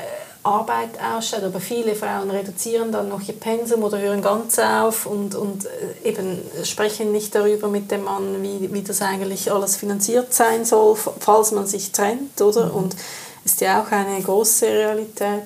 [0.43, 5.35] Arbeit ausschaut, aber viele Frauen reduzieren dann noch ihr Pensum oder hören ganz auf und,
[5.35, 10.33] und äh, eben sprechen nicht darüber mit dem Mann, wie, wie das eigentlich alles finanziert
[10.33, 12.67] sein soll, falls man sich trennt, oder?
[12.67, 12.75] Mhm.
[12.75, 12.95] Und
[13.45, 15.43] ist ja auch eine große Realität.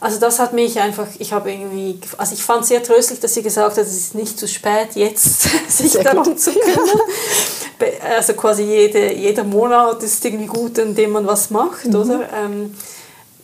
[0.00, 3.42] Also das hat mich einfach, ich habe irgendwie, also ich fand sehr tröstlich, dass sie
[3.42, 6.40] gesagt hat, es ist nicht zu spät, jetzt sich sehr darum gut.
[6.40, 7.00] zu kümmern.
[8.16, 11.94] also quasi jede, jeder Monat ist irgendwie gut, in dem man was macht, mhm.
[11.94, 12.28] oder?
[12.32, 12.74] Ähm,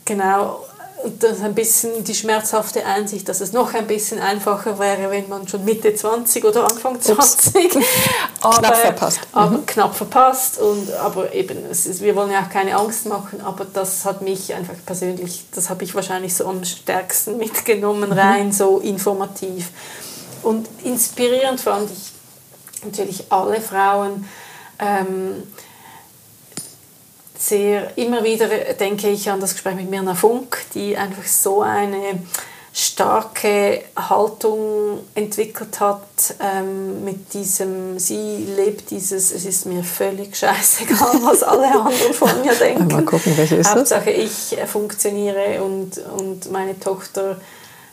[0.05, 0.66] genau.
[1.07, 5.09] Und das ist ein bisschen die schmerzhafte Einsicht, dass es noch ein bisschen einfacher wäre,
[5.09, 7.55] wenn man schon Mitte 20 oder Anfang 20
[8.41, 9.21] aber, knapp verpasst.
[9.31, 9.67] Aber mhm.
[9.67, 10.59] knapp verpasst.
[10.59, 14.53] Und, aber eben, ist, wir wollen ja auch keine Angst machen, aber das hat mich
[14.53, 18.19] einfach persönlich, das habe ich wahrscheinlich so am stärksten mitgenommen, mhm.
[18.19, 19.71] rein so informativ.
[20.43, 24.29] Und inspirierend fand ich natürlich alle Frauen.
[24.81, 25.45] Ähm,
[27.39, 32.21] sehr, immer wieder denke ich an das Gespräch mit Mirna Funk, die einfach so eine
[32.73, 41.21] starke Haltung entwickelt hat ähm, mit diesem, sie lebt dieses, es ist mir völlig scheißegal,
[41.23, 42.87] was alle anderen von mir denken.
[42.89, 44.53] Mal gucken, welche ist Hauptsache das?
[44.53, 47.41] ich funktioniere und, und meine Tochter,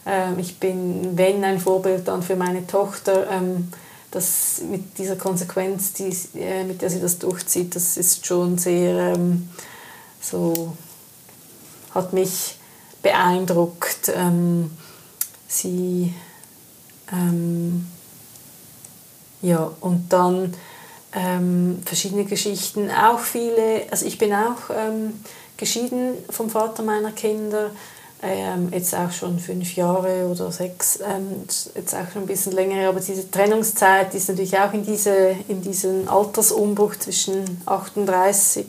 [0.05, 3.29] ähm, ich bin, wenn ein Vorbild, dann für meine Tochter.
[3.31, 3.71] Ähm,
[4.13, 9.15] das mit dieser Konsequenz, die, äh, mit der sie das durchzieht, das ist schon sehr
[9.15, 9.49] ähm,
[10.21, 10.73] so,
[11.93, 12.57] hat mich
[13.01, 14.11] beeindruckt.
[14.15, 14.71] Ähm,
[15.47, 16.13] sie,
[17.11, 17.87] ähm,
[19.41, 20.53] ja, und dann
[21.13, 25.19] ähm, verschiedene Geschichten, auch viele, also ich bin auch ähm,
[25.57, 27.71] geschieden vom Vater meiner Kinder
[28.23, 31.43] ähm, jetzt auch schon fünf Jahre oder sechs, ähm,
[31.75, 35.61] jetzt auch schon ein bisschen länger, aber diese Trennungszeit ist natürlich auch in, diese, in
[35.61, 38.65] diesen Altersumbruch zwischen 38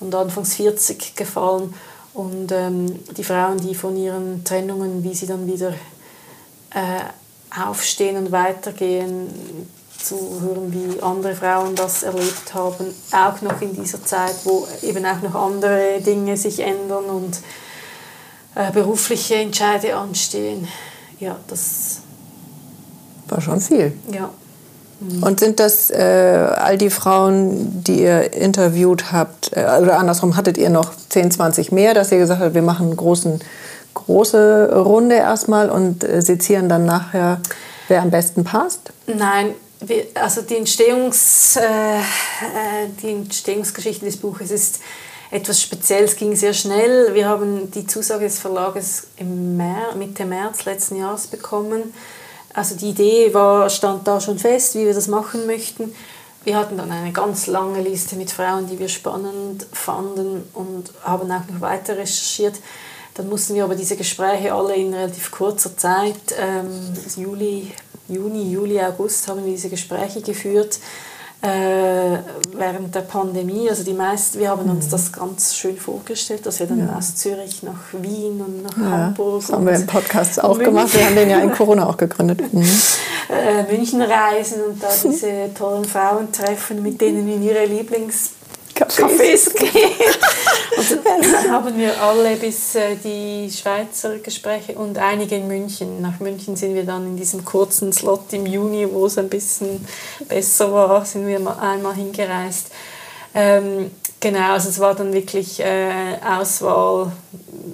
[0.00, 1.72] und Anfangs 40 gefallen.
[2.14, 5.70] Und ähm, die Frauen, die von ihren Trennungen, wie sie dann wieder
[6.70, 9.68] äh, aufstehen und weitergehen,
[10.02, 15.06] zu hören, wie andere Frauen das erlebt haben, auch noch in dieser Zeit, wo eben
[15.06, 17.38] auch noch andere Dinge sich ändern und
[18.54, 20.68] äh, berufliche Entscheide anstehen.
[21.18, 22.00] Ja, das
[23.28, 23.92] war schon viel.
[24.12, 24.30] Ja.
[25.00, 25.22] Mhm.
[25.22, 30.58] Und sind das äh, all die Frauen, die ihr interviewt habt, äh, oder andersrum, hattet
[30.58, 33.40] ihr noch 10, 20 mehr, dass ihr gesagt habt, wir machen eine großen,
[33.94, 37.40] große Runde erstmal und äh, sezieren dann nachher,
[37.88, 38.92] wer am besten passt?
[39.06, 42.02] Nein, wir, also die, Entstehungs, äh, äh,
[43.02, 44.80] die Entstehungsgeschichte des Buches ist
[45.32, 47.14] etwas Spezielles, ging sehr schnell.
[47.14, 51.94] Wir haben die Zusage des Verlages im März, Mitte März letzten Jahres bekommen.
[52.52, 55.94] Also die Idee war, stand da schon fest, wie wir das machen möchten.
[56.44, 61.30] Wir hatten dann eine ganz lange Liste mit Frauen, die wir spannend fanden und haben
[61.30, 62.56] auch noch weiter recherchiert.
[63.14, 66.68] Dann mussten wir aber diese Gespräche alle in relativ kurzer Zeit, ähm,
[67.16, 67.72] Juli,
[68.08, 70.78] Juni, Juli, August haben wir diese Gespräche geführt
[71.42, 72.18] äh,
[72.56, 73.68] während der Pandemie.
[73.68, 74.90] Also die meisten, wir haben uns mhm.
[74.90, 76.96] das ganz schön vorgestellt, dass wir dann ja.
[76.96, 79.40] aus Zürich nach Wien und nach ja, Hamburg.
[79.40, 80.64] Das haben wir im Podcast auch München.
[80.66, 80.94] gemacht.
[80.94, 82.40] Wir haben den ja in Corona auch gegründet.
[82.52, 82.68] Mhm.
[83.30, 88.32] Äh, München reisen und da diese tollen Frauen treffen, mit denen in ihre Lieblings
[88.74, 89.70] Cafés gehen.
[90.76, 96.00] und dann haben wir alle bis äh, die Schweizer Gespräche und einige in München.
[96.00, 99.84] Nach München sind wir dann in diesem kurzen Slot im Juni, wo es ein bisschen
[100.28, 102.70] besser war, sind wir einmal hingereist.
[103.34, 107.12] Ähm, genau, also es war dann wirklich äh, Auswahl.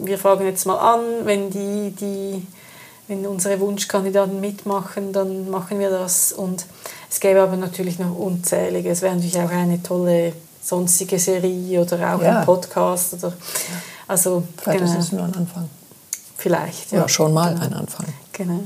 [0.03, 2.47] Wir fragen jetzt mal an, wenn die, die
[3.09, 6.31] wenn unsere Wunschkandidaten mitmachen, dann machen wir das.
[6.33, 6.67] Und
[7.11, 8.91] es gäbe aber natürlich noch unzählige.
[8.91, 12.41] Es wäre natürlich auch eine tolle sonstige Serie oder auch ja.
[12.41, 13.15] ein Podcast.
[13.15, 13.33] Oder,
[14.07, 14.93] also, Vielleicht genau.
[14.93, 15.69] ist es nur ein Anfang.
[16.37, 17.01] Vielleicht, ja.
[17.01, 17.67] ja schon mal genau.
[17.67, 18.07] ein Anfang.
[18.33, 18.61] Genau,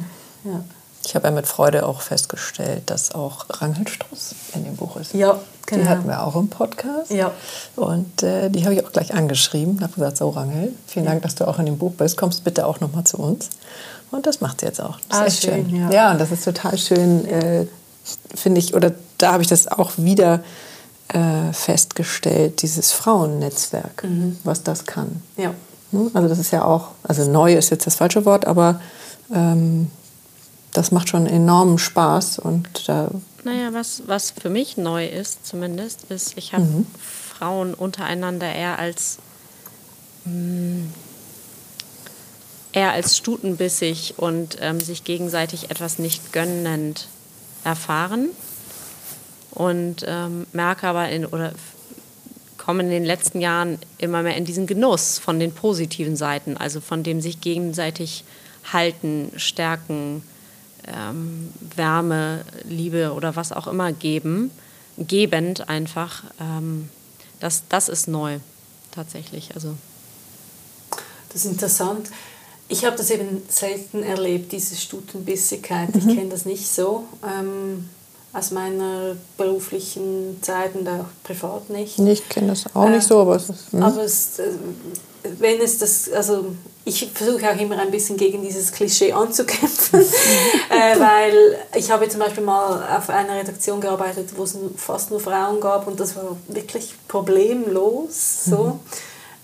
[0.45, 0.63] ja.
[1.05, 5.15] Ich habe ja mit Freude auch festgestellt, dass auch Rangel Struss in dem Buch ist.
[5.15, 5.83] Ja, genau.
[5.83, 7.11] Die hatten wir auch im Podcast.
[7.11, 7.33] Ja.
[7.75, 9.77] Und äh, die habe ich auch gleich angeschrieben.
[9.77, 12.17] Ich habe gesagt, so Rangel, vielen Dank, dass du auch in dem Buch bist.
[12.17, 13.51] Kommst bitte auch noch mal zu uns.
[14.13, 14.99] Und das macht sie jetzt auch.
[15.09, 15.69] Das ah, ist schön.
[15.71, 15.81] schön.
[15.81, 15.91] Ja.
[15.91, 17.67] ja, und das ist total schön, äh,
[18.35, 18.75] finde ich.
[18.75, 20.41] Oder da habe ich das auch wieder
[21.13, 24.39] äh, festgestellt, dieses Frauennetzwerk, mhm.
[24.45, 25.23] was das kann.
[25.37, 25.55] Ja.
[25.91, 26.11] Hm?
[26.15, 28.81] Also das ist ja auch, also neu ist jetzt das falsche Wort, aber
[29.33, 29.91] ähm,
[30.73, 33.11] das macht schon enormen Spaß und da
[33.45, 36.87] naja, was, was für mich neu ist zumindest, ist, ich habe mhm.
[37.37, 39.19] Frauen untereinander eher als
[40.25, 40.93] mh, hm,
[42.73, 47.09] eher als stutenbissig und ähm, sich gegenseitig etwas nicht gönnend
[47.65, 48.31] erfahren
[49.53, 51.53] und ähm, merke aber in oder
[52.59, 56.81] komme in den letzten Jahren immer mehr in diesen Genuss von den positiven Seiten, also
[56.81, 58.25] von dem sich gegenseitig
[58.73, 60.23] halten, stärken,
[60.87, 64.51] ähm, Wärme, Liebe oder was auch immer geben,
[64.97, 66.25] gebend einfach.
[66.41, 66.89] Ähm,
[67.41, 68.39] das, das ist neu
[68.93, 69.55] tatsächlich.
[69.55, 69.77] Also.
[71.33, 72.11] Das ist interessant.
[72.69, 75.95] Ich habe das eben selten erlebt, diese Stutenbissigkeit.
[75.95, 76.09] Mhm.
[76.09, 77.07] Ich kenne das nicht so.
[77.25, 77.89] Ähm,
[78.33, 81.99] aus meiner beruflichen Zeit und auch privat nicht.
[81.99, 83.73] Ich kenne das auch nicht so, aber es ist.
[83.75, 83.87] Mh.
[83.87, 84.53] Aber es, äh,
[85.39, 86.47] wenn es das, also
[86.85, 90.01] ich versuche auch immer ein bisschen gegen dieses Klischee anzukämpfen,
[90.71, 95.21] äh, weil ich habe zum Beispiel mal auf einer Redaktion gearbeitet, wo es fast nur
[95.21, 98.45] Frauen gab und das war wirklich problemlos.
[98.47, 98.65] So.
[98.65, 98.81] Mhm.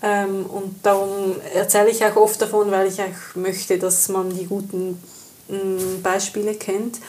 [0.01, 4.45] Ähm, und darum erzähle ich auch oft davon, weil ich auch möchte, dass man die
[4.45, 5.01] guten
[5.47, 6.99] mh, mm, Beispiele kennt.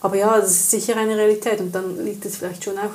[0.00, 2.92] Aber ja, das ist sicher eine Realität und dann liegt es vielleicht schon auch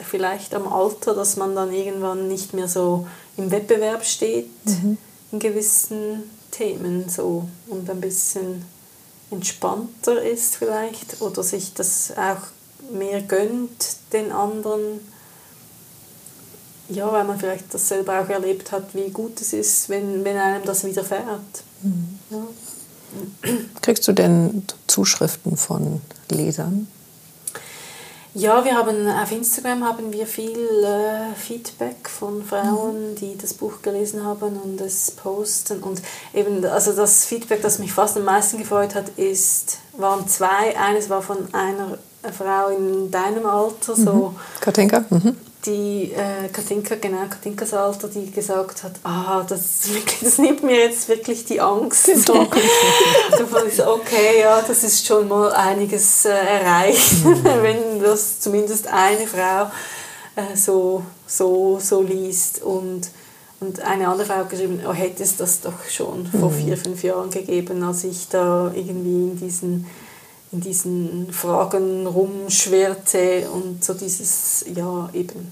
[0.00, 4.98] vielleicht am Alter, dass man dann irgendwann nicht mehr so im Wettbewerb steht mhm.
[5.30, 8.64] in gewissen Themen so und ein bisschen
[9.30, 15.00] entspannter ist vielleicht oder sich das auch mehr gönnt den anderen.
[16.88, 20.36] Ja, weil man vielleicht das selber auch erlebt hat, wie gut es ist, wenn, wenn
[20.36, 21.64] einem das widerfährt.
[21.82, 22.18] Mhm.
[22.30, 22.46] Ja.
[23.82, 26.88] Kriegst du denn Zuschriften von Lesern?
[28.34, 33.14] Ja, wir haben auf Instagram haben wir viel äh, Feedback von Frauen, mhm.
[33.16, 36.00] die das Buch gelesen haben und es posten und
[36.32, 40.78] eben also das Feedback, das mich fast am meisten gefreut hat, ist waren zwei.
[40.78, 41.98] Eines war von einer
[42.32, 44.36] Frau in deinem Alter, so mhm.
[44.60, 45.04] Katinka.
[45.10, 49.88] Mhm die äh, Katinka, genau, Katinkas Alter, die gesagt hat, ah, das,
[50.22, 52.06] das nimmt mir jetzt wirklich die Angst.
[52.26, 52.34] so.
[52.34, 57.44] da fand ich so, okay, ja, das ist schon mal einiges äh, erreicht, mhm.
[57.62, 59.70] wenn das zumindest eine Frau
[60.34, 62.62] äh, so, so, so liest.
[62.62, 63.10] Und,
[63.60, 66.54] und eine andere Frau hat geschrieben, oh, hätte es das doch schon vor mhm.
[66.54, 69.86] vier, fünf Jahren gegeben, als ich da irgendwie in diesen
[70.52, 75.50] in diesen Fragen rumschwirrte und so dieses, ja, eben.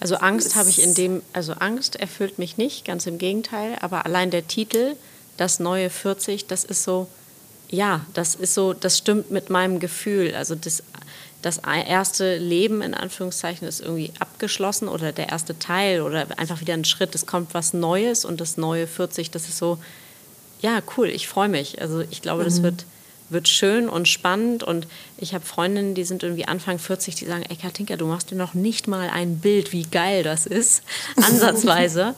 [0.00, 4.06] Also Angst habe ich in dem, also Angst erfüllt mich nicht, ganz im Gegenteil, aber
[4.06, 4.94] allein der Titel,
[5.38, 7.08] das neue 40, das ist so,
[7.70, 10.34] ja, das ist so, das stimmt mit meinem Gefühl.
[10.34, 10.82] Also das,
[11.42, 16.74] das erste Leben in Anführungszeichen ist irgendwie abgeschlossen oder der erste Teil oder einfach wieder
[16.74, 19.78] ein Schritt, es kommt was Neues und das neue 40, das ist so,
[20.60, 21.80] ja, cool, ich freue mich.
[21.80, 22.46] Also ich glaube, mhm.
[22.46, 22.84] das wird
[23.30, 24.62] wird schön und spannend.
[24.62, 24.86] Und
[25.16, 28.36] ich habe Freundinnen, die sind irgendwie Anfang 40, die sagen, ey Katinka, du machst dir
[28.36, 30.82] noch nicht mal ein Bild, wie geil das ist,
[31.16, 32.14] ansatzweise.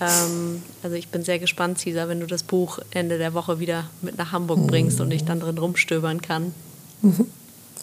[0.00, 3.84] ähm, also ich bin sehr gespannt, Cesar, wenn du das Buch Ende der Woche wieder
[4.02, 6.54] mit nach Hamburg bringst und ich dann drin rumstöbern kann.
[7.02, 7.26] Mhm.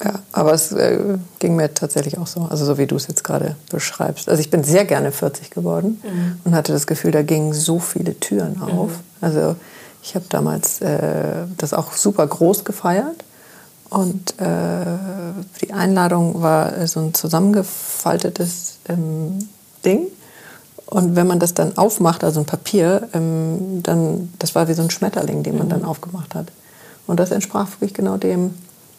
[0.04, 3.24] Ja, aber es äh, ging mir tatsächlich auch so, also so wie du es jetzt
[3.24, 4.30] gerade beschreibst.
[4.30, 6.40] Also ich bin sehr gerne 40 geworden mhm.
[6.44, 8.92] und hatte das Gefühl, da gingen so viele Türen auf.
[8.92, 9.04] Mhm.
[9.22, 9.56] Also
[10.08, 13.26] ich habe damals äh, das auch super groß gefeiert
[13.90, 14.86] Und äh,
[15.62, 19.50] die Einladung war so ein zusammengefaltetes ähm,
[19.84, 20.08] Ding.
[20.86, 24.82] Und wenn man das dann aufmacht, also ein Papier, ähm, dann, das war wie so
[24.82, 25.72] ein Schmetterling, den man mhm.
[25.72, 26.48] dann aufgemacht hat.
[27.06, 28.54] Und das entsprach wirklich genau dem,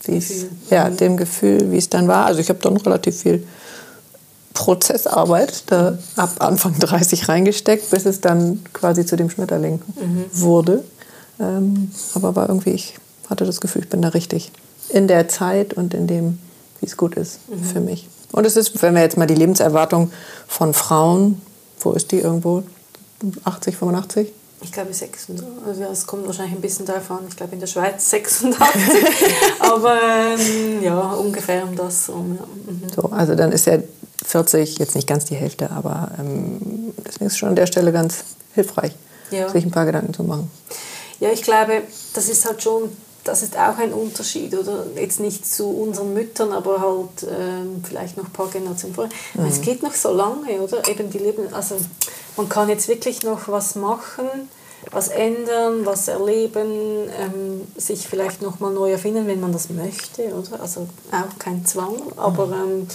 [0.05, 2.27] wie es, ja, dem Gefühl, wie es dann war.
[2.27, 3.47] Also ich habe dann relativ viel
[4.53, 10.25] Prozessarbeit da ab Anfang 30 reingesteckt, bis es dann quasi zu dem Schmetterling mhm.
[10.33, 10.85] wurde.
[11.41, 12.95] Ähm, aber war irgendwie, ich
[13.29, 14.53] hatte das Gefühl, ich bin da richtig
[14.89, 16.39] in der Zeit und in dem,
[16.81, 17.65] wie es gut ist mhm.
[17.65, 18.09] für mich.
[18.33, 20.11] Und es ist, wenn wir jetzt mal die Lebenserwartung
[20.47, 21.41] von Frauen,
[21.81, 22.63] wo ist die irgendwo?
[23.45, 24.33] 80, 85?
[24.61, 25.47] Ich glaube 86.
[25.67, 27.21] Also es kommt wahrscheinlich ein bisschen davon.
[27.29, 28.59] Ich glaube in der Schweiz 86.
[29.61, 29.97] Aber
[30.37, 32.39] ähm, ja, ungefähr um das rum.
[32.39, 32.73] Ja.
[32.73, 32.83] Mhm.
[32.95, 33.79] So, also dann ist ja
[34.25, 37.93] 40 jetzt nicht ganz die Hälfte, aber ähm, deswegen ist es schon an der Stelle
[37.93, 38.93] ganz hilfreich,
[39.31, 39.49] ja.
[39.49, 40.51] sich ein paar Gedanken zu machen.
[41.21, 41.83] Ja, ich glaube,
[42.15, 42.91] das ist halt schon
[43.29, 44.87] das ist auch ein Unterschied, oder?
[44.97, 49.13] Jetzt nicht zu unseren Müttern, aber halt ähm, vielleicht noch ein paar Generationen vorher.
[49.35, 49.47] Mhm.
[49.47, 50.87] Es geht noch so lange, oder?
[50.89, 51.77] Eben die Leben, also
[52.37, 54.29] man kann jetzt wirklich noch was machen,
[54.91, 60.35] was ändern, was erleben, ähm, sich vielleicht noch mal neu erfinden, wenn man das möchte,
[60.35, 60.61] oder?
[60.61, 62.53] Also auch kein Zwang, aber mhm.
[62.53, 62.89] ähm,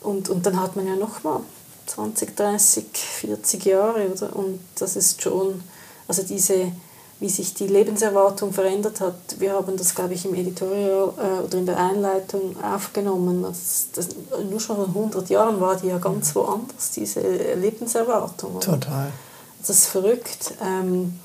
[0.00, 1.40] und, und dann hat man ja noch mal
[1.86, 4.34] 20, 30, 40 Jahre, oder?
[4.34, 5.62] Und das ist schon,
[6.08, 6.72] also diese
[7.20, 9.14] wie sich die Lebenserwartung verändert hat.
[9.38, 13.42] Wir haben das, glaube ich, im Editorial äh, oder in der Einleitung aufgenommen.
[13.42, 14.08] Das, das,
[14.50, 18.56] nur schon vor 100 Jahren war die ja ganz woanders, diese Lebenserwartung.
[18.56, 18.60] Oder?
[18.64, 19.12] Total.
[19.60, 20.54] Das ist verrückt.
[20.64, 21.20] Ähm,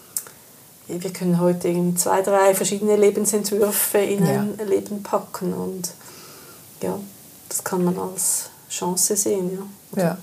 [0.88, 4.42] wir können heute in zwei, drei verschiedene Lebensentwürfe in ja.
[4.42, 5.92] ein Leben packen und
[6.82, 7.00] ja,
[7.48, 9.58] das kann man als Chance sehen.
[9.96, 10.18] Ja, ja.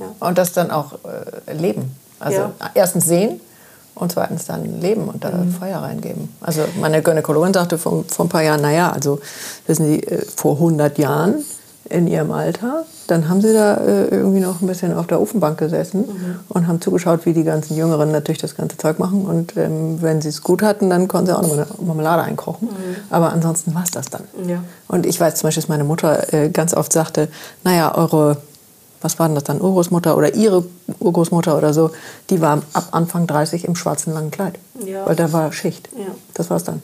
[0.00, 0.14] ja.
[0.20, 1.96] Und das dann auch äh, leben.
[2.20, 2.52] Also ja.
[2.74, 3.40] erstens sehen
[3.94, 5.52] und zweitens dann leben und da mhm.
[5.52, 6.28] Feuer reingeben.
[6.40, 9.20] Also meine Gynäkologin sagte vor, vor ein paar Jahren, naja, also
[9.66, 11.44] wissen Sie, äh, vor 100 Jahren
[11.90, 15.58] in ihrem Alter, dann haben sie da äh, irgendwie noch ein bisschen auf der Ofenbank
[15.58, 16.36] gesessen mhm.
[16.48, 19.26] und haben zugeschaut, wie die ganzen Jüngeren natürlich das ganze Zeug machen.
[19.26, 22.68] Und ähm, wenn sie es gut hatten, dann konnten sie auch noch eine Marmelade einkochen.
[22.68, 22.96] Mhm.
[23.10, 24.22] Aber ansonsten war es das dann.
[24.46, 24.64] Ja.
[24.88, 27.28] Und ich weiß zum Beispiel, dass meine Mutter äh, ganz oft sagte,
[27.62, 28.38] naja, eure
[29.04, 30.64] was war denn das dann, Urgroßmutter oder ihre
[30.98, 31.90] Urgroßmutter oder so,
[32.30, 34.58] die war ab Anfang 30 im schwarzen langen Kleid.
[34.82, 35.06] Ja.
[35.06, 35.90] Weil da war Schicht.
[35.94, 36.06] Ja.
[36.32, 36.80] Das war es dann.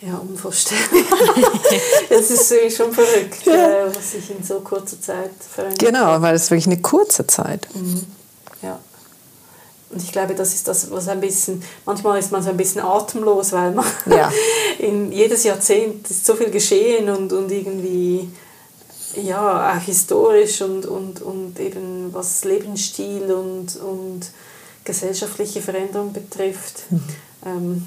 [0.00, 0.94] Ja, unvorstellbar.
[2.08, 3.88] das ist wirklich schon verrückt, ja.
[3.92, 5.80] was sich in so kurzer Zeit verändert.
[5.80, 7.66] Genau, weil es wirklich eine kurze Zeit.
[7.74, 8.06] Mhm.
[8.62, 8.78] Ja.
[9.90, 12.82] Und ich glaube, das ist das, was ein bisschen, manchmal ist man so ein bisschen
[12.82, 14.30] atemlos, weil man ja.
[14.78, 18.30] in jedes Jahrzehnt ist so viel geschehen und, und irgendwie
[19.16, 24.30] ja, auch historisch und, und, und eben was Lebensstil und, und
[24.84, 27.02] gesellschaftliche Veränderung betrifft, mhm.
[27.46, 27.86] ähm,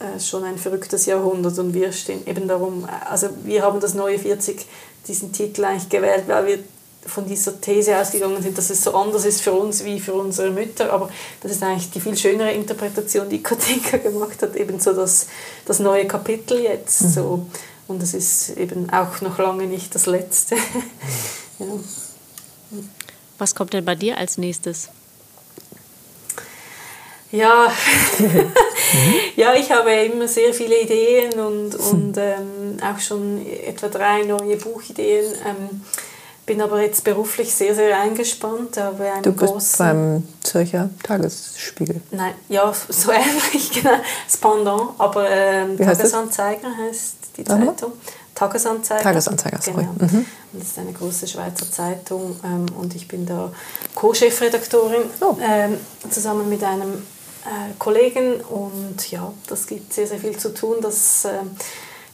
[0.00, 4.18] äh, schon ein verrücktes Jahrhundert und wir stehen eben darum, also wir haben das neue
[4.18, 4.66] 40,
[5.06, 6.58] diesen Titel eigentlich gewählt, weil wir
[7.04, 10.50] von dieser These ausgegangen sind, dass es so anders ist für uns wie für unsere
[10.50, 14.92] Mütter, aber das ist eigentlich die viel schönere Interpretation, die Katinka gemacht hat, eben so
[14.92, 15.26] das,
[15.66, 17.08] das neue Kapitel jetzt, mhm.
[17.08, 17.46] so
[17.88, 20.56] und es ist eben auch noch lange nicht das Letzte.
[21.58, 21.66] ja.
[23.38, 24.88] Was kommt denn bei dir als nächstes?
[27.32, 27.72] Ja,
[29.36, 34.58] ja, ich habe immer sehr viele Ideen und, und ähm, auch schon etwa drei neue
[34.58, 35.32] Buchideen.
[35.46, 35.80] Ähm,
[36.44, 38.76] bin aber jetzt beruflich sehr, sehr eingespannt.
[38.76, 42.02] Habe einen du bist großen, beim Zürcher Tagesspiegel?
[42.10, 44.90] Nein, ja, so ähnlich, genau, das Pendant.
[44.98, 47.92] Aber ähm, Tagesanzeiger heißt die Zeitung.
[48.34, 49.02] Tagesanzeiger.
[49.02, 49.82] Tagesanzeiger, sorry.
[49.98, 50.12] Genau.
[50.12, 50.26] Mhm.
[50.52, 53.52] das ist eine große Schweizer Zeitung ähm, und ich bin da
[53.94, 55.36] Co-Chefredaktorin oh.
[55.40, 55.76] ähm,
[56.10, 56.94] zusammen mit einem
[57.44, 60.76] äh, Kollegen und ja, das gibt sehr, sehr viel zu tun.
[60.80, 61.40] Das, äh,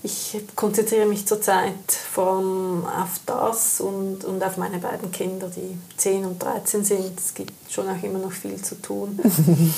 [0.03, 5.77] ich konzentriere mich zurzeit vor allem auf das und, und auf meine beiden Kinder, die
[5.97, 7.19] 10 und 13 sind.
[7.19, 9.19] Es gibt schon auch immer noch viel zu tun.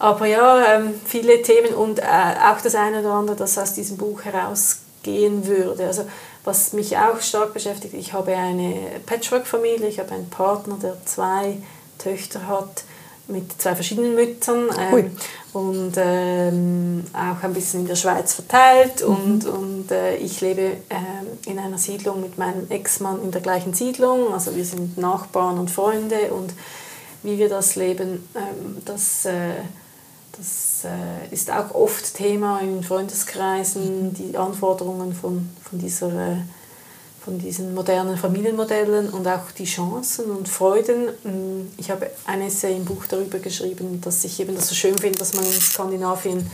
[0.00, 3.98] Aber ja, ähm, viele Themen und äh, auch das eine oder andere, das aus diesem
[3.98, 5.86] Buch herausgehen würde.
[5.86, 6.06] Also
[6.42, 11.58] was mich auch stark beschäftigt, ich habe eine Patchwork-Familie, ich habe einen Partner, der zwei
[11.98, 12.84] Töchter hat
[13.28, 15.16] mit zwei verschiedenen Müttern ähm,
[15.52, 19.06] und ähm, auch ein bisschen in der Schweiz verteilt.
[19.06, 19.14] Mhm.
[19.14, 23.74] und, und äh, ich lebe ähm, in einer Siedlung mit meinem Ex-Mann in der gleichen
[23.74, 26.32] Siedlung, also wir sind Nachbarn und Freunde.
[26.32, 26.54] Und
[27.22, 29.56] wie wir das leben, ähm, das äh,
[30.40, 36.36] das äh, ist auch oft Thema in Freundeskreisen, die Anforderungen von, von, dieser, äh,
[37.22, 41.08] von diesen modernen Familienmodellen und auch die Chancen und Freuden.
[41.24, 44.96] Mm, ich habe ein Essay im Buch darüber geschrieben, dass ich eben das so schön
[44.96, 46.50] finde, dass man in Skandinavien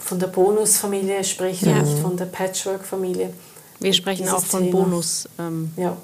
[0.00, 1.82] von der Bonusfamilie spricht ja.
[1.82, 3.34] nicht von der Patchwork-Familie.
[3.80, 4.78] Wir sprechen auch von Thema.
[4.78, 5.28] Bonus.
[5.38, 5.94] Ähm, ja.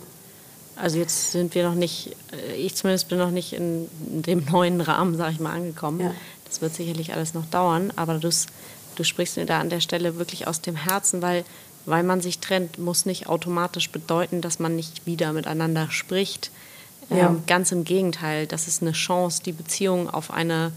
[0.76, 4.82] Also jetzt sind wir noch nicht, äh, ich zumindest bin noch nicht in dem neuen
[4.82, 6.00] Rahmen, sage ich mal, angekommen.
[6.00, 6.14] Ja.
[6.50, 8.28] Das wird sicherlich alles noch dauern, aber du,
[8.96, 11.44] du sprichst mir da an der Stelle wirklich aus dem Herzen, weil,
[11.86, 16.50] weil man sich trennt, muss nicht automatisch bedeuten, dass man nicht wieder miteinander spricht.
[17.08, 17.28] Ja.
[17.28, 20.72] Ähm, ganz im Gegenteil, das ist eine Chance, die Beziehung auf eine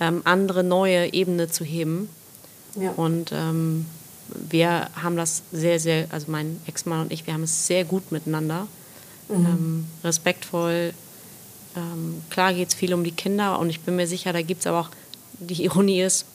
[0.00, 2.08] ähm, andere, neue Ebene zu heben.
[2.74, 2.90] Ja.
[2.90, 3.86] Und ähm,
[4.28, 8.10] wir haben das sehr, sehr, also mein Ex-Mann und ich, wir haben es sehr gut
[8.10, 8.66] miteinander.
[9.28, 9.34] Mhm.
[9.34, 10.92] Ähm, respektvoll.
[11.76, 14.60] Ähm, klar geht es viel um die Kinder und ich bin mir sicher, da gibt
[14.60, 14.90] es aber auch,
[15.38, 16.26] die Ironie ist,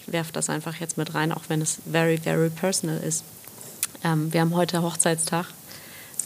[0.00, 3.24] ich werfe das einfach jetzt mit rein, auch wenn es very, very personal ist.
[4.04, 5.46] Ähm, wir haben heute Hochzeitstag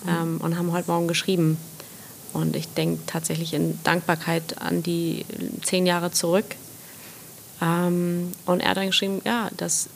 [0.04, 0.38] mhm.
[0.38, 1.58] und haben heute Morgen geschrieben.
[2.32, 5.24] Und ich denke tatsächlich in Dankbarkeit an die
[5.62, 6.44] zehn Jahre zurück.
[7.60, 9.88] Ähm, und er hat dann geschrieben, ja, das,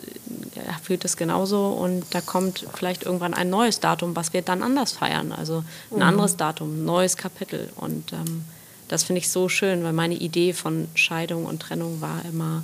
[0.54, 4.62] er fühlt das genauso und da kommt vielleicht irgendwann ein neues Datum, was wir dann
[4.62, 5.32] anders feiern.
[5.32, 6.02] Also ein mhm.
[6.02, 7.70] anderes Datum, ein neues Kapitel.
[7.76, 8.44] Und ähm,
[8.88, 12.62] das finde ich so schön, weil meine Idee von Scheidung und Trennung war immer,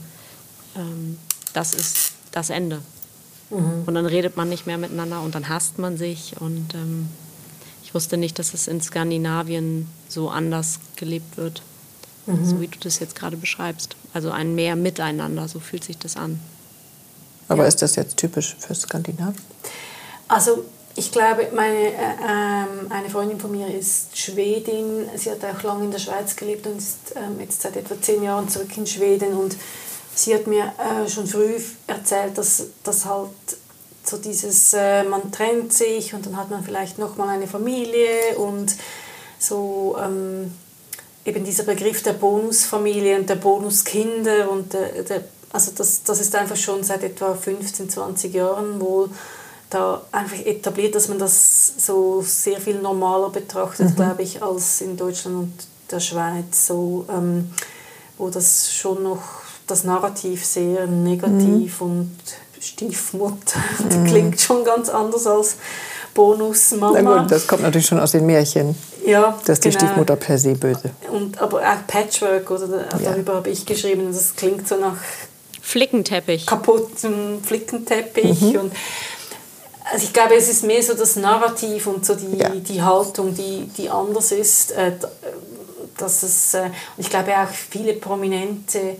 [0.76, 1.18] ähm,
[1.52, 2.82] das ist das Ende.
[3.50, 3.84] Mhm.
[3.86, 6.34] Und dann redet man nicht mehr miteinander und dann hasst man sich.
[6.40, 7.08] Und ähm,
[7.82, 11.62] ich wusste nicht, dass es in Skandinavien so anders gelebt wird.
[12.26, 12.44] Mhm.
[12.44, 13.96] So wie du das jetzt gerade beschreibst.
[14.12, 16.38] Also ein mehr Miteinander, so fühlt sich das an.
[17.48, 17.68] Aber ja.
[17.68, 19.42] ist das jetzt typisch für Skandinavien?
[20.28, 20.64] Also
[20.96, 25.08] ich glaube, meine, äh, ähm, eine Freundin von mir ist Schwedin.
[25.16, 28.22] Sie hat auch lange in der Schweiz gelebt und ist ähm, jetzt seit etwa zehn
[28.22, 29.34] Jahren zurück in Schweden.
[29.34, 29.56] Und
[30.14, 31.54] sie hat mir äh, schon früh
[31.86, 33.30] erzählt, dass, dass halt
[34.04, 38.74] so dieses, äh, man trennt sich und dann hat man vielleicht nochmal eine Familie und
[39.38, 40.52] so ähm,
[41.24, 46.34] eben dieser Begriff der Bonusfamilie und der Bonuskinder und der, der, also das, das ist
[46.34, 49.10] einfach schon seit etwa 15, 20 Jahren wohl
[49.70, 53.96] da einfach etabliert, dass man das so sehr viel normaler betrachtet, mhm.
[53.96, 55.52] glaube ich, als in Deutschland und
[55.90, 57.50] der Schweiz, so, ähm,
[58.18, 59.22] wo das schon noch
[59.66, 61.86] das Narrativ sehr negativ mhm.
[61.86, 62.16] und
[62.60, 64.04] Stiefmutter, mhm.
[64.04, 65.56] klingt schon ganz anders als
[66.14, 67.00] Bonusmama.
[67.00, 68.74] Na gut, das kommt natürlich schon aus den Märchen.
[69.06, 69.80] Ja, dass die genau.
[69.80, 70.90] Stiefmutter per se böse.
[71.10, 73.38] Und, aber auch Patchwork, oder darüber ja.
[73.38, 74.96] habe ich geschrieben, das klingt so nach
[75.62, 76.46] Flickenteppich.
[76.46, 78.40] Kaputten Flickenteppich.
[78.40, 78.58] Mhm.
[78.58, 78.72] Und
[79.90, 82.48] also ich glaube, es ist mehr so das Narrativ und so die, ja.
[82.50, 84.72] die Haltung, die, die anders ist.
[84.72, 84.92] Äh,
[86.00, 88.96] dass es, äh, und ich glaube auch viele Prominente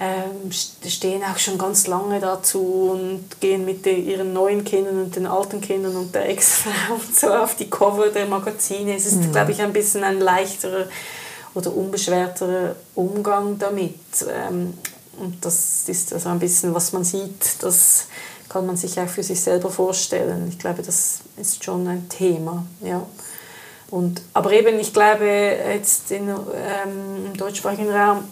[0.00, 5.14] ähm, stehen auch schon ganz lange dazu und gehen mit den, ihren neuen Kindern und
[5.14, 8.96] den alten Kindern und der Ex-Frau so auf die Cover der Magazine.
[8.96, 9.32] Es ist, mhm.
[9.32, 10.86] glaube ich, ein bisschen ein leichterer
[11.54, 13.94] oder unbeschwerterer Umgang damit.
[14.26, 14.74] Ähm,
[15.18, 18.06] und das ist also ein bisschen, was man sieht, das
[18.50, 20.48] kann man sich auch für sich selber vorstellen.
[20.48, 22.66] Ich glaube, das ist schon ein Thema.
[22.82, 23.06] Ja.
[23.90, 28.24] Und, aber eben, ich glaube, jetzt in, ähm, im deutschsprachigen Raum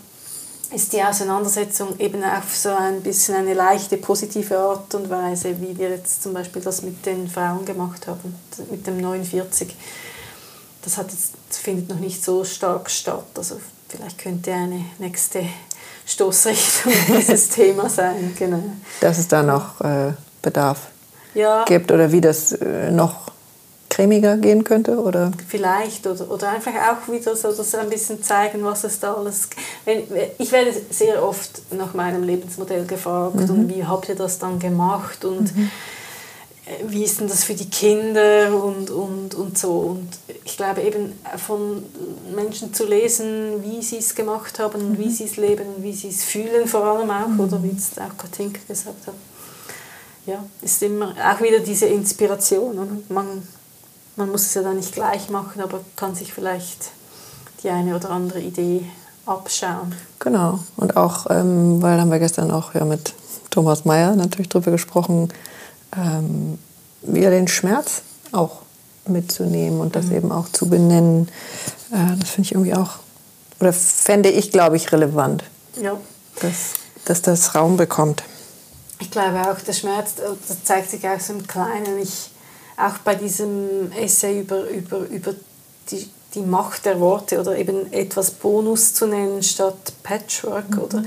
[0.72, 5.78] ist die Auseinandersetzung eben auf so ein bisschen eine leichte positive Art und Weise, wie
[5.78, 8.34] wir jetzt zum Beispiel das mit den Frauen gemacht haben,
[8.70, 9.74] mit dem 49.
[10.82, 13.26] Das hat jetzt, findet noch nicht so stark statt.
[13.36, 15.44] Also vielleicht könnte eine nächste
[16.08, 18.34] Stoßrichtung dieses Thema sein.
[18.38, 18.62] Genau.
[19.00, 20.88] Dass es da noch äh, Bedarf
[21.34, 21.64] ja.
[21.64, 23.28] gibt oder wie das äh, noch
[23.90, 24.98] cremiger gehen könnte?
[24.98, 25.32] Oder?
[25.46, 29.48] Vielleicht, oder, oder einfach auch wieder so das ein bisschen zeigen, was es da alles
[29.84, 30.04] wenn,
[30.38, 33.50] Ich werde sehr oft nach meinem Lebensmodell gefragt mhm.
[33.50, 35.70] und wie habt ihr das dann gemacht und mhm.
[36.86, 39.70] Wie ist denn das für die Kinder und, und, und so.
[39.70, 40.08] Und
[40.44, 41.82] ich glaube eben von
[42.34, 44.98] Menschen zu lesen, wie sie es gemacht haben und mhm.
[44.98, 47.40] wie sie es leben und wie sie es fühlen vor allem auch, mhm.
[47.40, 49.14] oder wie es auch Katinka gesagt hat
[50.26, 52.78] ja, ist immer auch wieder diese Inspiration.
[52.78, 53.42] Und man
[54.18, 56.90] man muss es ja dann nicht gleich machen, aber kann sich vielleicht
[57.62, 58.84] die eine oder andere Idee
[59.26, 59.94] abschauen.
[60.18, 60.58] Genau.
[60.76, 63.14] Und auch, ähm, weil haben wir gestern auch ja, mit
[63.50, 65.28] Thomas Mayer natürlich darüber gesprochen,
[65.96, 66.58] ähm,
[67.02, 68.62] wieder den Schmerz auch
[69.06, 70.16] mitzunehmen und das mhm.
[70.16, 71.28] eben auch zu benennen.
[71.90, 72.98] Äh, das finde ich irgendwie auch,
[73.60, 75.44] oder fände ich, glaube ich, relevant.
[75.80, 75.98] Ja.
[76.40, 76.74] Dass,
[77.04, 78.22] dass das Raum bekommt.
[79.00, 81.98] Ich glaube auch, der Schmerz das zeigt sich auch so im Kleinen.
[82.02, 82.30] Ich
[82.78, 85.34] auch bei diesem Essay über, über, über
[85.90, 90.70] die, die Macht der Worte oder eben etwas Bonus zu nennen statt Patchwork.
[90.70, 90.78] Mhm.
[90.78, 91.04] Oder?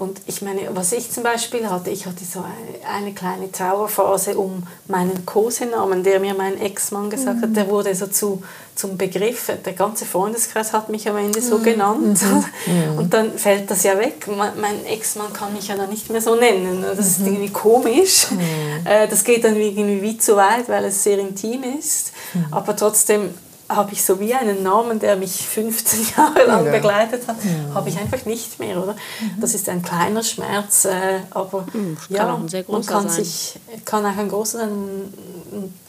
[0.00, 4.38] Und ich meine, was ich zum Beispiel hatte, ich hatte so eine, eine kleine Trauerphase
[4.38, 7.42] um meinen Kosenamen, der mir mein Ex-Mann gesagt mhm.
[7.42, 8.42] hat, der wurde so zu,
[8.74, 11.62] zum Begriff, der ganze Freundeskreis hat mich am Ende so mhm.
[11.64, 12.20] genannt.
[12.22, 12.96] Mhm.
[12.98, 14.26] Und dann fällt das ja weg.
[14.26, 16.82] Mein Ex-Mann kann mich ja dann nicht mehr so nennen.
[16.82, 17.26] Das ist mhm.
[17.26, 18.30] irgendwie komisch.
[18.30, 18.86] Mhm.
[18.86, 22.12] Äh, das geht dann irgendwie wie zu weit, weil es sehr intim ist.
[22.32, 22.46] Mhm.
[22.52, 23.34] Aber trotzdem
[23.70, 26.72] habe ich so wie einen Namen, der mich 15 Jahre lang ja.
[26.72, 27.74] begleitet hat, ja.
[27.74, 28.92] habe ich einfach nicht mehr, oder?
[28.92, 29.40] Mhm.
[29.40, 32.36] Das ist ein kleiner Schmerz, äh, aber mhm, ja,
[32.68, 33.24] man kann sein.
[33.24, 35.14] sich, kann auch ein großer sein,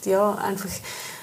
[0.05, 0.69] ja, einfach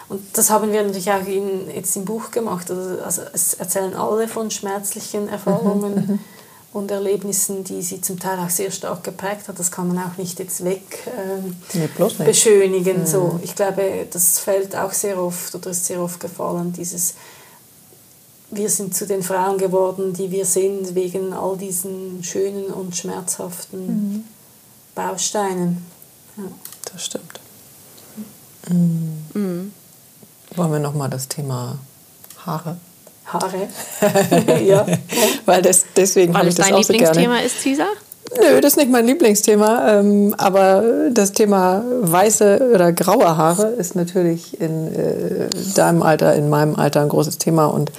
[0.08, 2.70] und das haben wir natürlich auch in, jetzt im Buch gemacht.
[2.70, 5.94] Also, also es erzählen alle von schmerzlichen Erfahrungen.
[5.94, 6.18] Mhm.
[6.72, 9.58] Und Erlebnissen, die sie zum Teil auch sehr stark geprägt hat.
[9.58, 11.88] Das kann man auch nicht jetzt weg ähm, nee,
[12.24, 13.00] beschönigen.
[13.00, 13.06] Mhm.
[13.06, 13.40] So.
[13.42, 17.14] Ich glaube, das fällt auch sehr oft oder ist sehr oft gefallen, dieses
[18.50, 23.86] wir sind zu den Frauen geworden, die wir sind, wegen all diesen schönen und schmerzhaften
[23.86, 24.24] mhm.
[24.94, 25.84] Bausteinen.
[26.36, 26.44] Ja.
[26.90, 27.40] Das stimmt.
[28.68, 29.26] Mhm.
[29.34, 29.72] Mhm.
[30.56, 31.78] Wollen wir nochmal das Thema
[32.46, 32.78] Haare
[33.32, 33.68] Haare.
[34.64, 34.86] ja.
[35.46, 37.12] Weil das, deswegen habe ich das, auch so gerne.
[37.12, 37.88] dein Lieblingsthema ist, Cesar?
[38.36, 39.98] Nö, das ist nicht mein Lieblingsthema.
[39.98, 46.48] Ähm, aber das Thema weiße oder graue Haare ist natürlich in äh, deinem Alter, in
[46.48, 47.66] meinem Alter ein großes Thema.
[47.66, 47.90] Und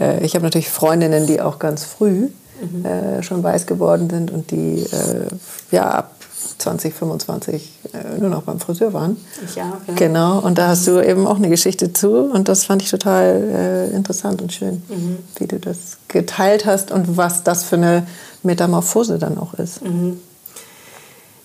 [0.00, 2.28] äh, ich habe natürlich Freundinnen, die auch ganz früh
[2.60, 2.84] mhm.
[2.84, 5.28] äh, schon weiß geworden sind und die äh,
[5.70, 6.15] ja, ab
[6.58, 9.16] 2025 äh, nur noch beim Friseur waren.
[9.44, 9.94] Ich auch, ja.
[9.94, 13.88] Genau, und da hast du eben auch eine Geschichte zu und das fand ich total
[13.90, 15.18] äh, interessant und schön, mhm.
[15.36, 18.06] wie du das geteilt hast und was das für eine
[18.42, 19.82] Metamorphose dann auch ist.
[19.82, 20.20] Mhm.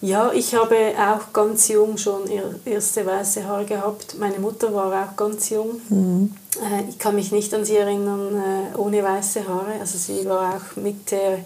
[0.03, 2.21] Ja, ich habe auch ganz jung schon
[2.65, 4.15] erste weiße Haare gehabt.
[4.17, 5.79] Meine Mutter war auch ganz jung.
[5.89, 6.33] Mhm.
[6.55, 9.73] Äh, ich kann mich nicht an sie erinnern äh, ohne weiße Haare.
[9.79, 11.39] Also sie war auch Mitte,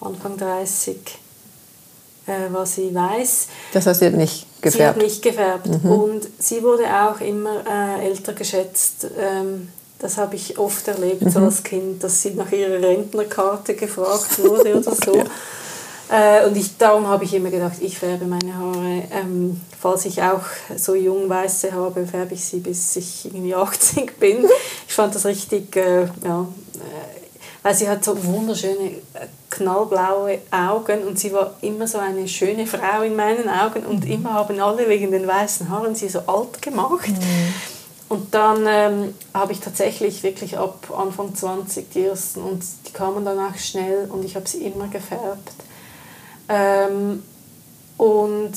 [0.00, 1.25] Anfang 30
[2.26, 3.48] äh, was sie weiß.
[3.72, 4.76] Das heißt, sie hat nicht gefärbt?
[4.76, 5.84] Sie hat nicht gefärbt.
[5.84, 5.90] Mhm.
[5.90, 9.06] Und sie wurde auch immer äh, älter geschätzt.
[9.18, 9.68] Ähm,
[9.98, 11.30] das habe ich oft erlebt mhm.
[11.30, 15.16] so als Kind, dass sie nach ihrer Rentnerkarte gefragt wurde oder so.
[15.16, 15.24] Ja.
[16.08, 19.02] Äh, und ich, darum habe ich immer gedacht, ich färbe meine Haare.
[19.10, 20.44] Ähm, falls ich auch
[20.76, 24.46] so jung weiße habe, färbe ich sie, bis ich irgendwie 80 bin.
[24.86, 27.24] Ich fand das richtig, äh, ja, äh,
[27.62, 29.26] weil sie hat so wunderschöne äh,
[29.56, 34.10] knallblaue Augen und sie war immer so eine schöne Frau in meinen Augen und mhm.
[34.10, 37.08] immer haben alle wegen den weißen Haaren sie so alt gemacht.
[37.08, 37.54] Mhm.
[38.08, 43.24] Und dann ähm, habe ich tatsächlich wirklich ab Anfang 20 die ersten und die kamen
[43.24, 45.52] dann auch schnell und ich habe sie immer gefärbt.
[46.48, 47.22] Ähm,
[47.96, 48.52] und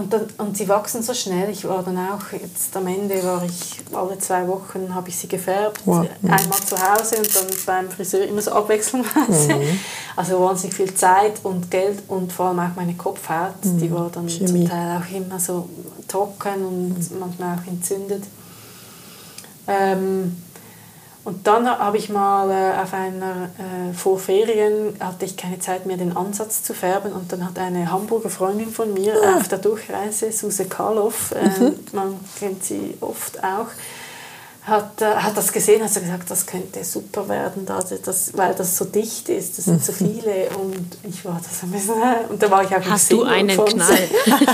[0.00, 1.50] und, dann, und sie wachsen so schnell.
[1.50, 5.28] Ich war dann auch, jetzt am Ende war ich, alle zwei Wochen habe ich sie
[5.28, 5.82] gefärbt.
[5.84, 6.06] Wow.
[6.22, 9.50] Einmal zu Hause und dann beim Friseur immer so abwechslungsweise.
[9.60, 9.78] Mhm.
[10.16, 13.64] Also wahnsinnig viel Zeit und Geld und vor allem auch meine Kopfhaut.
[13.64, 13.78] Mhm.
[13.78, 14.46] Die war dann Chemie.
[14.46, 15.68] zum Teil auch immer so
[16.08, 17.18] trocken und mhm.
[17.18, 18.24] manchmal auch entzündet.
[19.66, 20.36] Ähm,
[21.22, 25.84] und dann habe ich mal äh, auf einer, äh, vor Ferien, hatte ich keine Zeit
[25.84, 27.12] mehr, den Ansatz zu färben.
[27.12, 29.36] Und dann hat eine Hamburger Freundin von mir ah.
[29.36, 31.76] auf der Durchreise, Suse Karloff, äh, mhm.
[31.92, 33.66] man kennt sie oft auch,
[34.62, 38.76] hat, äh, hat das gesehen, hat gesagt, das könnte super werden, da, das, weil das
[38.76, 39.96] so dicht ist, das sind so mhm.
[39.96, 41.94] viele und ich war das ein bisschen,
[42.28, 44.08] und da war ich auch Hast du einen Knall?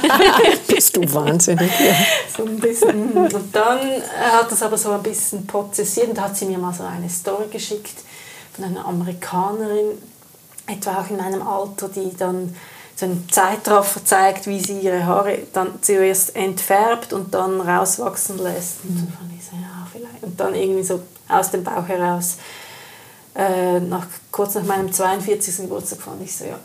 [0.68, 1.70] Bist du wahnsinnig.
[1.80, 1.94] Ja.
[2.36, 3.10] So ein bisschen.
[3.12, 6.84] Und dann hat das aber so ein bisschen prozessiert und hat sie mir mal so
[6.84, 7.94] eine Story geschickt
[8.54, 9.98] von einer Amerikanerin,
[10.66, 12.54] etwa auch in meinem Alter, die dann
[12.96, 18.78] so einen Zeitraffer zeigt, wie sie ihre Haare dann zuerst entfärbt und dann rauswachsen lässt.
[18.84, 19.65] Und dann fand ich so, ja.
[20.36, 22.36] Und dann irgendwie so aus dem Bauch heraus,
[23.34, 25.56] äh, nach, kurz nach meinem 42.
[25.62, 26.58] Geburtstag fand ich so, ja,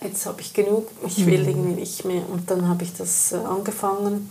[0.00, 1.48] jetzt habe ich genug, ich will mhm.
[1.48, 2.22] irgendwie nicht mehr.
[2.30, 4.30] Und dann habe ich das äh, angefangen.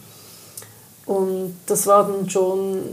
[1.05, 2.83] Und das war dann schon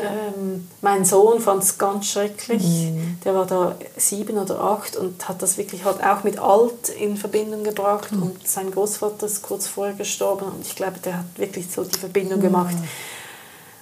[0.00, 2.62] ähm, mein Sohn fand es ganz schrecklich.
[2.62, 3.18] Mhm.
[3.24, 7.16] Der war da sieben oder acht und hat das wirklich halt auch mit alt in
[7.16, 8.12] Verbindung gebracht.
[8.12, 8.22] Mhm.
[8.22, 11.98] Und sein Großvater ist kurz vorher gestorben und ich glaube, der hat wirklich so die
[11.98, 12.76] Verbindung gemacht.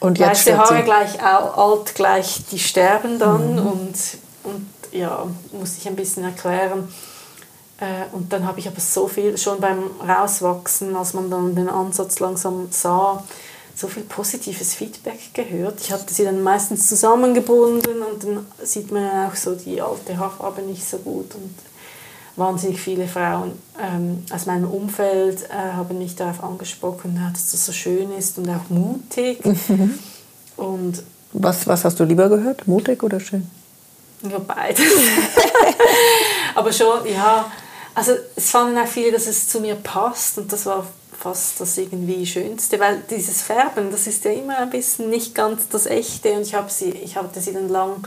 [0.00, 3.66] Und jetzt Weiße Haare gleich alt, gleich die sterben dann mhm.
[3.66, 3.94] und,
[4.44, 6.88] und ja, musste ich ein bisschen erklären.
[7.78, 11.68] Äh, und dann habe ich aber so viel schon beim Rauswachsen, als man dann den
[11.68, 13.22] Ansatz langsam sah,
[13.74, 15.80] so viel positives Feedback gehört.
[15.80, 20.62] Ich hatte sie dann meistens zusammengebunden und dann sieht man auch so die alte Haarfarbe
[20.62, 21.54] nicht so gut und
[22.36, 27.72] wahnsinnig viele Frauen ähm, aus meinem Umfeld äh, haben mich darauf angesprochen, dass das so
[27.72, 29.40] schön ist und auch mutig.
[30.56, 33.50] und was, was hast du lieber gehört, mutig oder schön?
[34.22, 34.84] Ja, beides.
[36.54, 37.50] Aber schon, ja,
[37.94, 40.86] also es fanden auch viele, dass es zu mir passt und das war
[41.18, 45.68] fast das irgendwie Schönste, weil dieses Färben, das ist ja immer ein bisschen nicht ganz
[45.68, 48.06] das Echte und ich, habe sie, ich hatte sie dann lang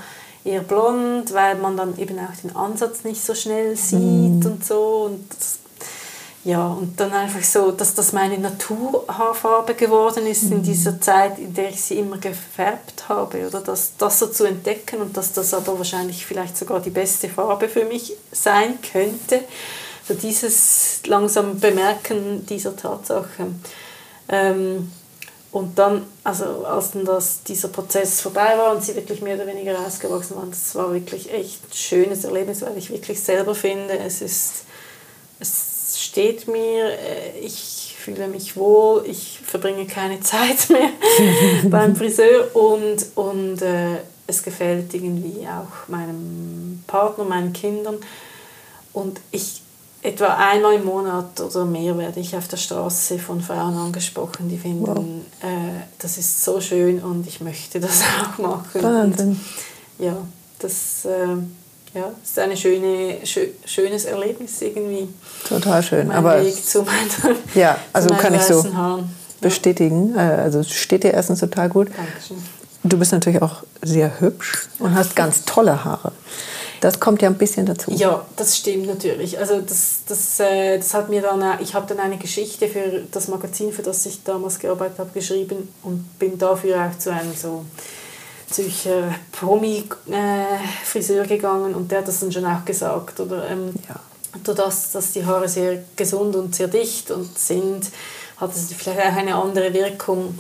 [0.50, 4.46] eher blond, weil man dann eben auch den Ansatz nicht so schnell sieht mm.
[4.46, 5.60] und so und das,
[6.44, 10.54] ja, und dann einfach so, dass das meine Naturhaarfarbe geworden ist mm.
[10.54, 14.46] in dieser Zeit, in der ich sie immer gefärbt habe, oder das, das so zu
[14.46, 19.42] entdecken und dass das aber wahrscheinlich vielleicht sogar die beste Farbe für mich sein könnte
[20.10, 23.48] so dieses langsam Bemerken dieser Tatsache.
[24.28, 24.92] Ähm,
[25.52, 29.48] und dann, also als dann das, dieser Prozess vorbei war und sie wirklich mehr oder
[29.48, 33.98] weniger rausgewachsen waren, das war wirklich echt ein schönes Erlebnis, weil ich wirklich selber finde,
[33.98, 34.66] es ist,
[35.40, 40.90] es steht mir, äh, ich fühle mich wohl, ich verbringe keine Zeit mehr
[41.70, 43.98] beim Friseur und, und äh,
[44.28, 47.98] es gefällt irgendwie auch meinem Partner, meinen Kindern.
[48.94, 49.62] Und ich
[50.02, 54.58] etwa einmal im Monat oder mehr werde ich auf der Straße von Frauen angesprochen, die
[54.58, 54.98] finden, wow.
[55.42, 58.84] äh, das ist so schön und ich möchte das auch machen.
[58.84, 59.30] Wahnsinn.
[59.30, 60.16] Und, ja,
[60.60, 65.10] das äh, ja, ist ein schöne, schö schönes Erlebnis irgendwie.
[65.48, 66.08] Total schön.
[66.08, 69.10] Mein Aber Weg zu meiner, ja, also kann ich so Haaren.
[69.42, 70.16] bestätigen.
[70.16, 70.38] Ja.
[70.38, 71.88] Äh, also steht dir erstens total gut.
[71.96, 72.38] Dankeschön.
[72.84, 76.14] Du bist natürlich auch sehr hübsch und hast ganz tolle Haare.
[76.82, 77.92] Das kommt ja ein bisschen dazu.
[77.92, 79.38] Ja, das stimmt natürlich.
[79.38, 83.28] Also das, das, äh, das hat mir dann, ich habe dann eine Geschichte für das
[83.28, 87.66] Magazin, für das ich damals gearbeitet habe, geschrieben und bin dafür auch zu einem so
[88.50, 93.20] Zürcher Promi-Friseur äh, gegangen und der hat das dann schon auch gesagt.
[93.20, 93.96] Oder, ähm, ja.
[94.44, 97.90] Dadurch, dass die Haare sehr gesund und sehr dicht und sind,
[98.38, 100.38] hat es vielleicht auch eine andere Wirkung.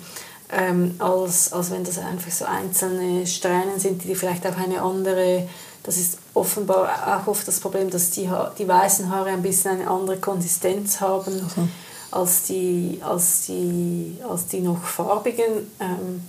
[0.51, 5.47] Ähm, als, als wenn das einfach so einzelne Strähnen sind, die vielleicht auch eine andere
[5.83, 9.71] das ist offenbar auch oft das Problem, dass die, ha die weißen Haare ein bisschen
[9.71, 11.67] eine andere Konsistenz haben okay.
[12.11, 15.71] als, die, als, die, als die noch farbigen.
[15.79, 16.21] Ähm,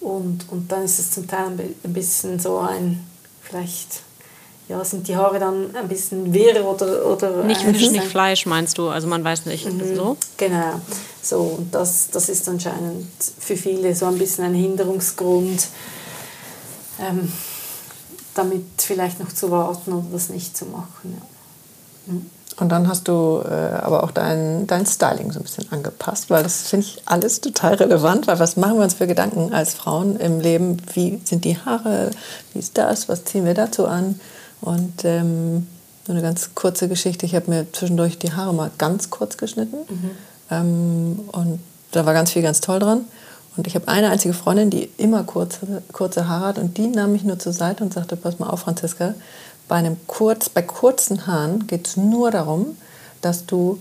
[0.00, 3.06] und, und dann ist es zum Teil ein bisschen so ein,
[3.42, 4.02] vielleicht
[4.70, 7.04] ja, sind die Haare dann ein bisschen wirr oder...
[7.04, 9.96] oder nicht Fisch, nicht Fleisch meinst du, also man weiß nicht mhm.
[9.96, 10.16] so?
[10.36, 10.80] Genau,
[11.20, 13.08] so und das, das ist anscheinend
[13.40, 15.66] für viele so ein bisschen ein Hinderungsgrund.
[17.00, 17.32] Ähm,
[18.42, 21.16] damit vielleicht noch zu warten oder das nicht zu machen.
[22.06, 22.12] Ja.
[22.12, 22.30] Mhm.
[22.60, 26.42] Und dann hast du äh, aber auch dein, dein Styling so ein bisschen angepasst, weil
[26.42, 30.16] das finde ich alles total relevant, weil was machen wir uns für Gedanken als Frauen
[30.16, 30.76] im Leben?
[30.92, 32.10] Wie sind die Haare?
[32.52, 33.08] Wie ist das?
[33.08, 34.20] Was ziehen wir dazu an?
[34.60, 35.68] Und ähm,
[36.06, 39.78] so eine ganz kurze Geschichte, ich habe mir zwischendurch die Haare mal ganz kurz geschnitten
[39.88, 40.10] mhm.
[40.50, 41.60] ähm, und
[41.92, 43.06] da war ganz viel ganz toll dran.
[43.56, 47.12] Und ich habe eine einzige Freundin, die immer kurze, kurze Haare hat und die nahm
[47.12, 49.14] mich nur zur Seite und sagte, pass mal auf, Franziska,
[49.68, 52.76] bei, einem kurz, bei kurzen Haaren geht es nur darum,
[53.20, 53.80] dass du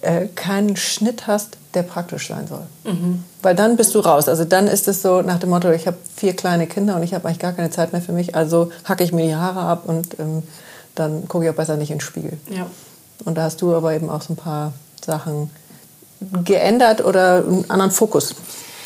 [0.00, 2.66] äh, keinen Schnitt hast, der praktisch sein soll.
[2.84, 3.24] Mhm.
[3.42, 4.28] Weil dann bist du raus.
[4.28, 7.14] Also dann ist es so nach dem Motto, ich habe vier kleine Kinder und ich
[7.14, 9.82] habe eigentlich gar keine Zeit mehr für mich, also hacke ich mir die Haare ab
[9.86, 10.42] und ähm,
[10.94, 12.38] dann gucke ich auch besser nicht in den Spiegel.
[12.50, 12.66] Ja.
[13.24, 14.72] Und da hast du aber eben auch so ein paar
[15.04, 15.50] Sachen
[16.44, 18.34] geändert oder einen anderen Fokus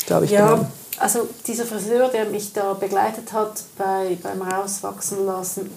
[0.09, 0.33] glaube ich.
[0.33, 0.73] Ja, genommen.
[0.99, 5.71] also dieser Friseur, der mich da begleitet hat bei, beim Rauswachsen lassen,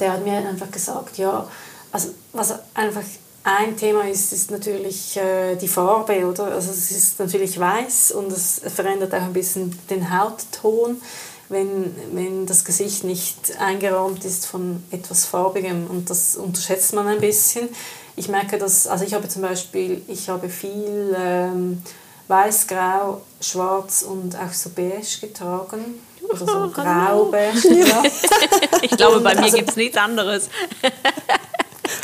[0.00, 1.46] der hat mir einfach gesagt, ja,
[1.92, 3.02] also was einfach
[3.44, 6.52] ein Thema ist, ist natürlich äh, die Farbe, oder?
[6.52, 11.00] Also es ist natürlich weiß und es verändert auch ein bisschen den Hautton,
[11.48, 17.20] wenn, wenn das Gesicht nicht eingerahmt ist von etwas Farbigem und das unterschätzt man ein
[17.20, 17.68] bisschen.
[18.16, 21.82] Ich merke dass, also ich habe zum Beispiel, ich habe viel ähm,
[22.28, 26.00] weiß, grau, schwarz und auch so beige getragen.
[26.22, 27.74] Oder so oh, grau-beige.
[27.74, 28.02] Ja.
[28.82, 30.48] ich glaube, bei mir also, gibt es nichts anderes.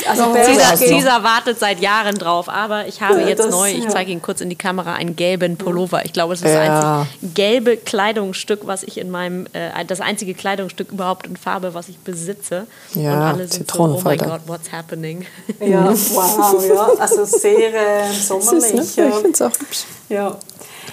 [0.07, 4.11] Also Caesar, Caesar, wartet seit Jahren drauf, aber ich habe jetzt das, neu, ich zeige
[4.11, 6.05] Ihnen kurz in die Kamera, einen gelben Pullover.
[6.05, 7.05] Ich glaube, es ist ja.
[7.21, 11.89] das gelbe Kleidungsstück, was ich in meinem, äh, das einzige Kleidungsstück überhaupt in Farbe, was
[11.89, 12.67] ich besitze.
[12.93, 15.25] Ja, Und alle sind so, oh my God, what's happening?
[15.59, 18.73] Ja, wow, ja, also sehr äh, sommerlich.
[18.73, 19.07] Ist, ne?
[19.09, 19.83] Ich finde es auch hübsch.
[20.09, 20.37] Ja.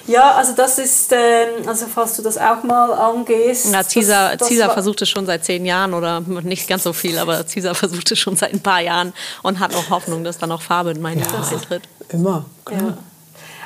[0.07, 3.68] Ja, also das ist, ähm, also falls du das auch mal angehst.
[3.70, 7.44] Na, das, Caesar versucht es schon seit zehn Jahren oder nicht ganz so viel, aber
[7.44, 10.62] Caesar versucht es schon seit ein paar Jahren und hat auch Hoffnung, dass da noch
[10.62, 11.82] Farbe in meine ja, eintritt.
[12.11, 12.80] Immer, klar.
[12.80, 12.98] Ja.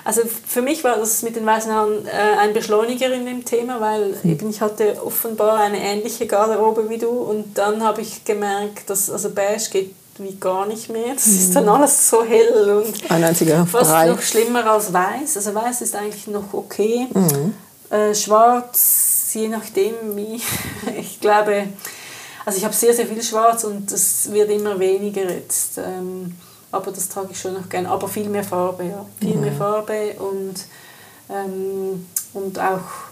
[0.05, 3.79] Also für mich war das mit den weißen Haaren äh, ein Beschleuniger in dem Thema,
[3.81, 4.31] weil hm.
[4.31, 9.11] eben ich hatte offenbar eine ähnliche Garderobe wie du und dann habe ich gemerkt, dass
[9.11, 11.15] also beige geht wie gar nicht mehr.
[11.15, 14.09] Das ist dann alles so hell und Ein einziger fast Brei.
[14.09, 15.37] noch schlimmer als weiß.
[15.37, 17.07] Also weiß ist eigentlich noch okay.
[17.13, 17.55] Mhm.
[17.91, 20.41] Äh, schwarz, je nachdem wie.
[20.99, 21.69] Ich glaube,
[22.45, 25.77] Also ich habe sehr, sehr viel schwarz und es wird immer weniger jetzt.
[25.79, 26.35] Ähm,
[26.73, 27.91] aber das trage ich schon noch gerne.
[27.91, 29.05] Aber viel mehr Farbe, ja.
[29.21, 29.41] Viel mhm.
[29.43, 30.55] mehr Farbe und,
[31.29, 33.08] ähm, und auch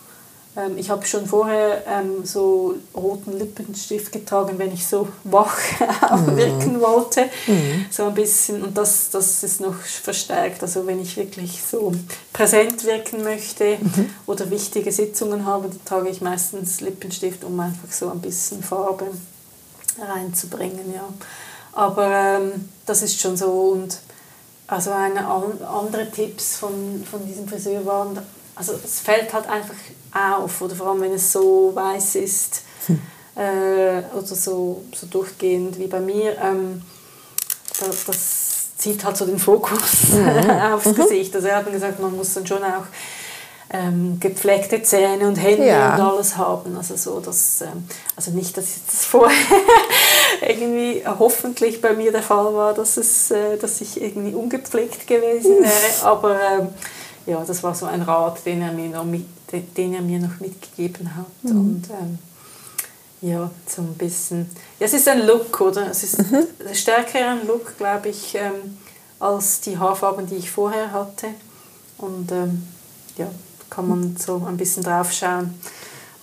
[0.76, 5.56] ich habe schon vorher ähm, so roten Lippenstift getragen, wenn ich so wach
[6.10, 6.36] mhm.
[6.36, 7.28] wirken wollte.
[7.46, 7.86] Mhm.
[7.90, 8.62] So ein bisschen.
[8.62, 10.62] Und das, das ist noch verstärkt.
[10.62, 11.92] Also wenn ich wirklich so
[12.32, 14.10] präsent wirken möchte mhm.
[14.26, 19.06] oder wichtige Sitzungen habe, dann trage ich meistens Lippenstift, um einfach so ein bisschen Farbe
[20.00, 20.94] reinzubringen.
[20.94, 21.08] Ja.
[21.72, 23.50] Aber ähm, das ist schon so.
[23.50, 23.98] Und
[24.66, 28.18] also eine andere Tipps von, von diesem Friseur waren,
[28.56, 29.74] also es fällt halt einfach
[30.12, 33.00] auf, oder vor allem wenn es so weiß ist hm.
[33.36, 36.82] äh, oder so, so durchgehend wie bei mir, ähm,
[37.78, 38.46] das, das
[38.78, 40.50] zieht halt so den Fokus mhm.
[40.72, 40.94] aufs mhm.
[40.94, 41.34] Gesicht.
[41.34, 42.84] Also er hat gesagt, man muss dann schon auch
[43.70, 45.94] ähm, gepflegte Zähne und Hände ja.
[45.94, 46.76] und alles haben.
[46.76, 49.36] Also so, dass, ähm, also nicht, dass das vorher
[50.46, 55.56] irgendwie hoffentlich bei mir der Fall war, dass, es, äh, dass ich irgendwie ungepflegt gewesen
[55.60, 56.68] wäre, aber ähm,
[57.26, 59.26] ja, das war so ein Rat, den er mir noch, mit,
[59.76, 61.26] den er mir noch mitgegeben hat.
[61.42, 61.50] Mhm.
[61.50, 62.18] Und ähm,
[63.20, 64.48] ja, so ein bisschen.
[64.78, 65.90] Ja, es ist ein Look, oder?
[65.90, 66.46] Es ist mhm.
[66.72, 68.78] stärker ein Look, glaube ich, ähm,
[69.18, 71.28] als die Haarfarben, die ich vorher hatte.
[71.98, 72.66] Und ähm,
[73.16, 73.26] ja,
[73.70, 75.54] kann man so ein bisschen drauf schauen,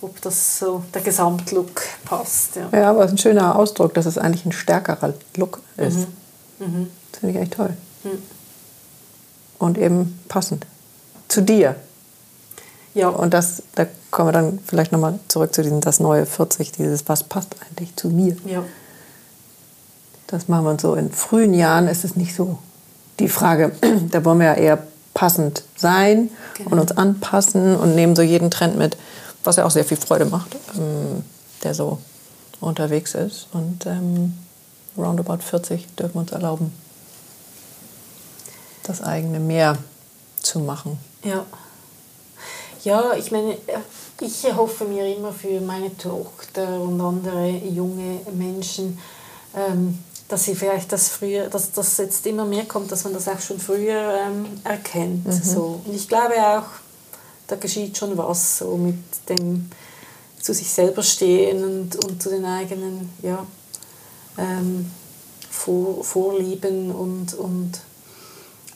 [0.00, 2.56] ob das so der Gesamtlook passt.
[2.56, 6.08] Ja, ja aber es ist ein schöner Ausdruck, dass es eigentlich ein stärkerer Look ist.
[6.58, 6.66] Mhm.
[6.66, 6.90] Mhm.
[7.10, 7.76] Das finde ich echt toll.
[8.04, 8.22] Mhm.
[9.58, 10.66] Und eben passend
[11.34, 11.76] zu dir.
[12.94, 13.08] Ja.
[13.08, 17.08] Und das, da kommen wir dann vielleicht nochmal zurück zu diesem das neue 40, dieses
[17.08, 18.36] was passt eigentlich zu mir.
[18.46, 18.64] Ja.
[20.28, 20.94] Das machen wir so.
[20.94, 22.58] In frühen Jahren ist es nicht so
[23.18, 23.72] die Frage,
[24.10, 26.70] da wollen wir ja eher passend sein genau.
[26.70, 28.96] und uns anpassen und nehmen so jeden Trend mit,
[29.42, 31.24] was ja auch sehr viel Freude macht, ähm,
[31.62, 31.98] der so
[32.60, 33.48] unterwegs ist.
[33.52, 34.34] Und ähm,
[34.96, 36.72] roundabout 40 dürfen wir uns erlauben,
[38.84, 39.78] das eigene mehr
[40.40, 40.98] zu machen.
[41.24, 41.46] Ja.
[42.84, 43.56] Ja, ich meine,
[44.20, 48.98] ich erhoffe mir immer für meine Tochter und andere junge Menschen,
[49.56, 49.98] ähm,
[50.28, 53.40] dass sie vielleicht das früher, dass das jetzt immer mehr kommt, dass man das auch
[53.40, 55.26] schon früher ähm, erkennt.
[55.26, 55.32] Mhm.
[55.32, 55.80] So.
[55.84, 56.66] Und ich glaube auch,
[57.46, 58.98] da geschieht schon was so mit
[59.28, 59.70] dem
[60.40, 63.46] zu sich selber stehen und, und zu den eigenen ja,
[64.36, 64.90] ähm,
[65.50, 67.80] Vor, Vorlieben und, und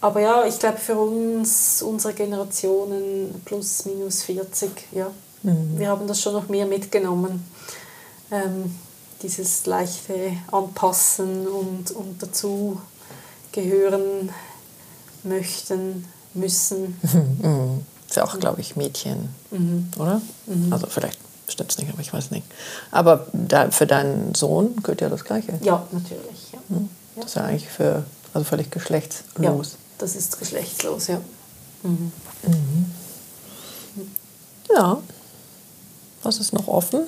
[0.00, 5.10] aber ja, ich glaube für uns, unsere Generationen plus minus 40, ja,
[5.42, 5.78] mhm.
[5.78, 7.44] wir haben das schon noch mehr mitgenommen.
[8.30, 8.74] Ähm,
[9.22, 12.80] dieses leichte Anpassen und, und dazu
[13.50, 14.30] gehören
[15.24, 17.00] möchten, müssen.
[17.42, 17.84] Mhm.
[18.08, 19.90] Ist ja auch, glaube ich, Mädchen, mhm.
[19.98, 20.22] oder?
[20.46, 20.72] Mhm.
[20.72, 22.46] Also vielleicht stimmt es nicht, aber ich weiß nicht.
[22.90, 25.58] Aber da, für deinen Sohn gehört ja das Gleiche.
[25.60, 26.52] Ja, natürlich.
[26.52, 26.58] Ja.
[26.68, 26.88] Mhm.
[27.16, 29.72] Das ist ja eigentlich für, also völlig geschlechtslos.
[29.72, 31.20] Ja das ist geschlechtslos, ja.
[31.82, 32.12] Mhm.
[32.42, 32.94] Mhm.
[34.74, 35.02] Ja.
[36.22, 37.06] Was ist noch offen?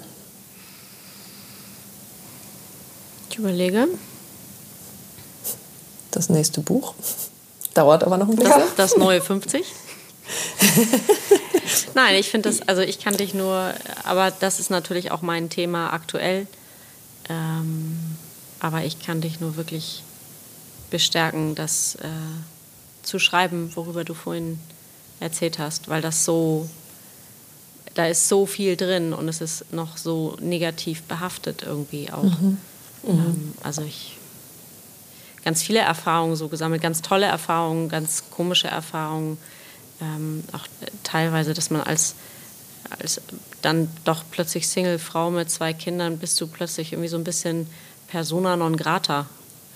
[3.30, 3.88] Ich überlege.
[6.10, 6.94] Das nächste Buch.
[7.74, 8.62] Dauert aber noch ein bisschen.
[8.76, 9.64] Das, das neue 50.
[11.94, 13.74] Nein, ich finde das, also ich kann dich nur,
[14.04, 16.46] aber das ist natürlich auch mein Thema aktuell.
[17.28, 18.16] Ähm,
[18.58, 20.02] aber ich kann dich nur wirklich
[20.90, 22.08] bestärken, dass äh,
[23.10, 24.58] zu schreiben, worüber du vorhin
[25.20, 26.68] erzählt hast, weil das so,
[27.94, 32.22] da ist so viel drin und es ist noch so negativ behaftet irgendwie auch.
[32.22, 32.58] Mhm.
[33.02, 33.08] Mhm.
[33.08, 34.16] Ähm, also ich
[35.44, 39.38] ganz viele Erfahrungen so gesammelt, ganz tolle Erfahrungen, ganz komische Erfahrungen,
[40.00, 40.66] ähm, auch
[41.02, 42.14] teilweise, dass man als
[42.98, 43.20] als
[43.62, 47.68] dann doch plötzlich Single-Frau mit zwei Kindern bist du plötzlich irgendwie so ein bisschen
[48.08, 49.26] persona non grata.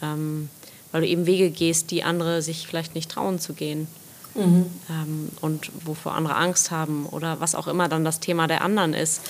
[0.02, 0.48] Ähm,
[0.94, 3.88] weil du eben Wege gehst, die andere sich vielleicht nicht trauen zu gehen.
[4.36, 4.66] Mhm.
[4.88, 8.94] Ähm, und wovor andere Angst haben oder was auch immer dann das Thema der anderen
[8.94, 9.20] ist.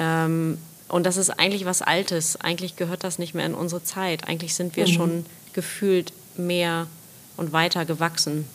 [0.00, 0.58] Ähm,
[0.88, 2.40] und das ist eigentlich was Altes.
[2.40, 4.26] Eigentlich gehört das nicht mehr in unsere Zeit.
[4.26, 4.92] Eigentlich sind wir mhm.
[4.92, 6.88] schon gefühlt mehr
[7.36, 8.48] und weiter gewachsen.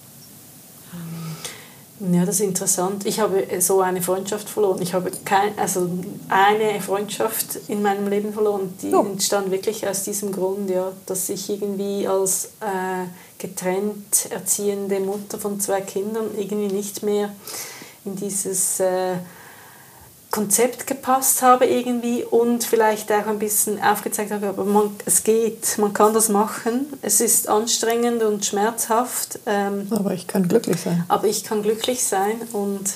[2.00, 3.06] Ja, das ist interessant.
[3.06, 4.82] Ich habe so eine Freundschaft verloren.
[4.82, 5.90] Ich habe kein, also
[6.30, 9.02] eine Freundschaft in meinem Leben verloren, die oh.
[9.02, 13.06] entstand wirklich aus diesem Grund, ja, dass ich irgendwie als äh,
[13.38, 17.32] getrennt erziehende Mutter von zwei Kindern irgendwie nicht mehr
[18.06, 19.16] in dieses äh,
[20.32, 25.78] Konzept gepasst habe irgendwie und vielleicht auch ein bisschen aufgezeigt habe, aber man, es geht,
[25.80, 26.86] man kann das machen.
[27.02, 29.40] Es ist anstrengend und schmerzhaft.
[29.48, 31.04] Ähm, aber ich kann glücklich sein.
[31.08, 32.92] Aber ich kann glücklich sein und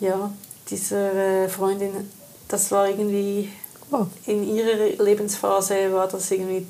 [0.00, 0.32] ja,
[0.70, 2.10] diese äh, Freundin,
[2.48, 3.50] das war irgendwie
[3.90, 4.06] oh.
[4.26, 6.66] in ihrer Lebensphase war das irgendwie,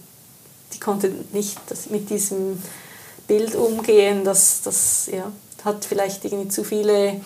[0.72, 2.60] die konnte nicht das, mit diesem
[3.28, 5.30] Bild umgehen, dass das ja,
[5.64, 7.20] hat vielleicht irgendwie zu viele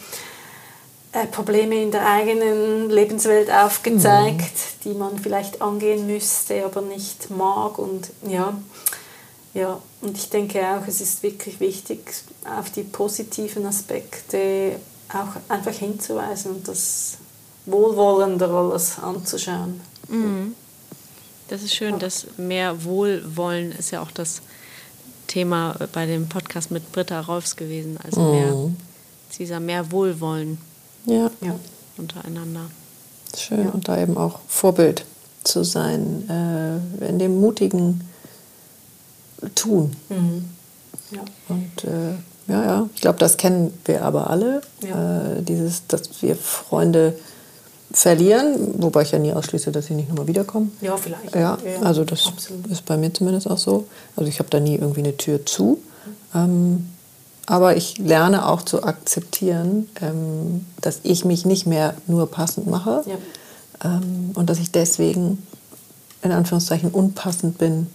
[1.30, 4.84] Probleme in der eigenen Lebenswelt aufgezeigt, mhm.
[4.84, 8.56] die man vielleicht angehen müsste, aber nicht mag und ja,
[9.54, 12.12] ja, und ich denke auch, es ist wirklich wichtig,
[12.58, 14.76] auf die positiven Aspekte
[15.08, 17.16] auch einfach hinzuweisen und das
[17.66, 19.80] wohlwollender alles anzuschauen.
[20.08, 20.54] Mhm.
[21.48, 24.42] Das ist schön, dass mehr Wohlwollen ist ja auch das
[25.26, 27.98] Thema bei dem Podcast mit Britta Rolfs gewesen.
[28.04, 28.76] Also mehr, mhm.
[29.38, 30.58] dieser mehr Wohlwollen
[31.08, 31.30] ja.
[31.40, 31.54] ja.
[31.96, 32.70] untereinander.
[33.36, 33.70] Schön ja.
[33.70, 35.04] und da eben auch Vorbild
[35.44, 38.08] zu sein, äh, in dem mutigen
[39.54, 39.94] Tun.
[40.08, 40.44] Mhm.
[41.10, 41.20] Ja.
[41.48, 42.14] Und äh,
[42.48, 44.62] ja, ja, ich glaube, das kennen wir aber alle.
[44.82, 45.36] Ja.
[45.36, 47.14] Äh, dieses, dass wir Freunde
[47.90, 50.76] verlieren, wobei ich ja nie ausschließe, dass sie nicht nochmal wiederkommen.
[50.80, 51.34] Ja, vielleicht.
[51.34, 52.66] Ja, also das absolut.
[52.66, 53.86] ist bei mir zumindest auch so.
[54.16, 55.78] Also ich habe da nie irgendwie eine Tür zu.
[56.34, 56.86] Ähm,
[57.48, 63.02] aber ich lerne auch zu akzeptieren, ähm, dass ich mich nicht mehr nur passend mache
[63.06, 63.16] ja.
[63.84, 65.42] ähm, und dass ich deswegen
[66.20, 67.86] in Anführungszeichen unpassend bin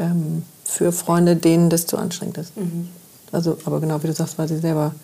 [0.00, 2.56] ähm, für Freunde, denen das zu anstrengend ist.
[2.56, 2.88] Mhm.
[3.30, 4.94] Also, aber genau wie du sagst, weil sie selber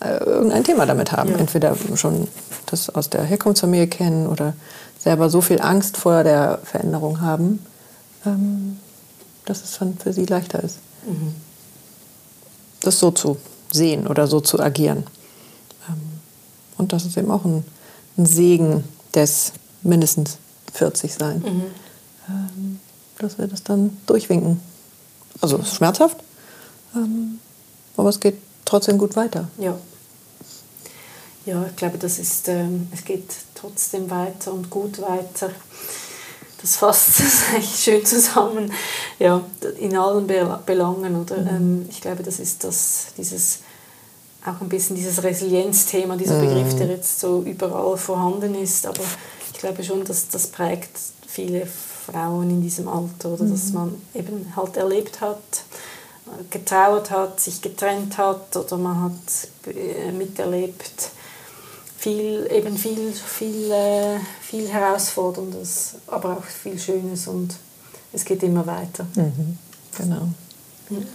[0.00, 1.32] äh, irgendein Thema damit haben.
[1.32, 1.38] Ja.
[1.38, 2.28] Entweder schon
[2.66, 4.54] das aus der Herkunftsfamilie kennen oder
[5.00, 7.58] selber so viel Angst vor der Veränderung haben,
[8.24, 8.78] ähm,
[9.46, 10.78] dass es dann für sie leichter ist.
[11.08, 11.34] Mhm.
[12.82, 13.36] Das so zu
[13.70, 15.04] sehen oder so zu agieren.
[15.88, 16.00] Ähm,
[16.78, 17.64] und das ist eben auch ein,
[18.18, 19.52] ein Segen des
[19.82, 20.38] mindestens
[20.74, 21.38] 40 sein.
[21.38, 21.64] Mhm.
[22.28, 22.80] Ähm,
[23.18, 24.60] dass wir das dann durchwinken.
[25.40, 26.18] Also es ist schmerzhaft,
[26.94, 27.38] ähm,
[27.96, 29.48] aber es geht trotzdem gut weiter.
[29.58, 29.76] Ja.
[31.44, 35.50] Ja, ich glaube, das ist, ähm, es geht trotzdem weiter und gut weiter.
[36.62, 38.72] Das fasst es eigentlich schön zusammen,
[39.18, 39.42] ja,
[39.78, 41.20] in allen Belangen.
[41.20, 41.38] Oder?
[41.38, 41.48] Mhm.
[41.48, 43.60] Ähm, ich glaube, das ist das, dieses,
[44.46, 46.48] auch ein bisschen dieses Resilienzthema, dieser mhm.
[46.48, 48.86] Begriff, der jetzt so überall vorhanden ist.
[48.86, 49.02] Aber
[49.52, 53.50] ich glaube schon, dass das prägt viele Frauen in diesem Alter, oder mhm.
[53.50, 55.64] dass man eben halt erlebt hat,
[56.50, 61.10] getrauert hat, sich getrennt hat oder man hat äh, miterlebt
[62.02, 67.54] viel, eben viel, viel, äh, viel Herausforderndes, aber auch viel Schönes und
[68.12, 69.06] es geht immer weiter.
[69.14, 69.56] Mhm.
[69.96, 70.28] Genau.
[70.90, 71.06] Mhm.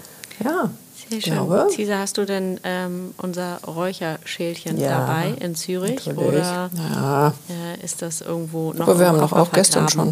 [0.43, 0.69] Ja.
[1.09, 1.33] Sehr schön.
[1.33, 1.67] Glaube.
[1.71, 6.05] Cesar, hast du denn ähm, unser Räucherschälchen ja, dabei in Zürich?
[6.05, 6.25] Natürlich.
[6.25, 7.33] Oder ja.
[7.49, 8.88] äh, ist das irgendwo noch?
[8.88, 10.11] Aber wir haben doch auch gestern schon.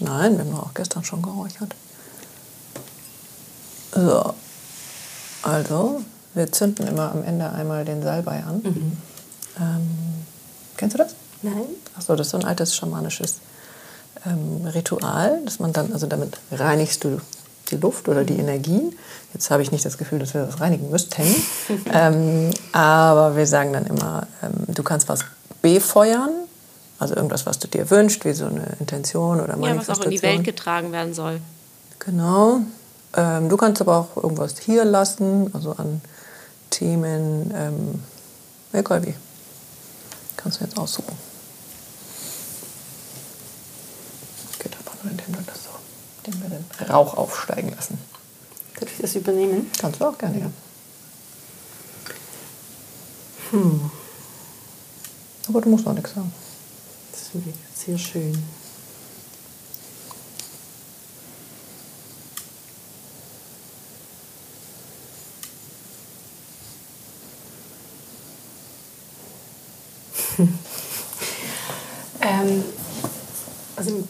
[0.00, 1.74] Nein, wir haben doch auch gestern schon geräuchert.
[3.94, 4.34] So.
[5.42, 6.00] Also,
[6.32, 8.62] wir zünden immer am Ende einmal den Salbei an.
[8.62, 8.96] Mhm.
[9.60, 10.13] Ähm,
[10.76, 11.14] kennst du das?
[11.42, 11.66] Nein.
[11.96, 13.38] Achso, das ist so ein altes schamanisches
[14.26, 17.20] ähm, Ritual, dass man dann, also damit reinigst du
[17.70, 18.94] die Luft oder die Energien.
[19.32, 21.22] Jetzt habe ich nicht das Gefühl, dass wir das reinigen müssten.
[21.92, 25.20] ähm, aber wir sagen dann immer, ähm, du kannst was
[25.62, 26.30] befeuern,
[26.98, 29.76] also irgendwas, was du dir wünschst, wie so eine Intention oder Manifestation.
[29.76, 31.40] Ja, was auch in die Welt getragen werden soll.
[31.98, 32.60] Genau.
[33.16, 36.00] Ähm, du kannst aber auch irgendwas hier lassen, also an
[36.70, 38.02] Themen, ähm,
[38.72, 39.14] egal wie.
[40.44, 41.16] Kannst du jetzt aussuchen.
[44.58, 45.70] Geht einfach nur, indem du das so,
[46.22, 47.98] indem wir den Rauch aufsteigen lassen.
[48.78, 49.70] Darf ich das übernehmen?
[49.78, 50.50] Kannst du auch gerne, ja.
[53.52, 53.90] Hm.
[55.48, 56.30] Aber du musst noch nichts sagen.
[57.10, 58.44] Das ist sehr schön.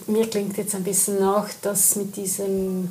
[0.07, 2.89] Mir klingt jetzt ein bisschen nach, dass mit diesem,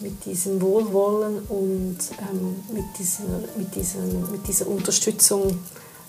[0.00, 1.98] mit diesem Wohlwollen und
[2.30, 3.24] ähm, mit, dieser,
[3.56, 5.58] mit, diesem, mit dieser Unterstützung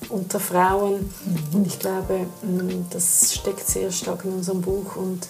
[0.09, 1.55] unter Frauen, mhm.
[1.55, 5.27] und ich glaube, mm, das steckt sehr stark in unserem Buch und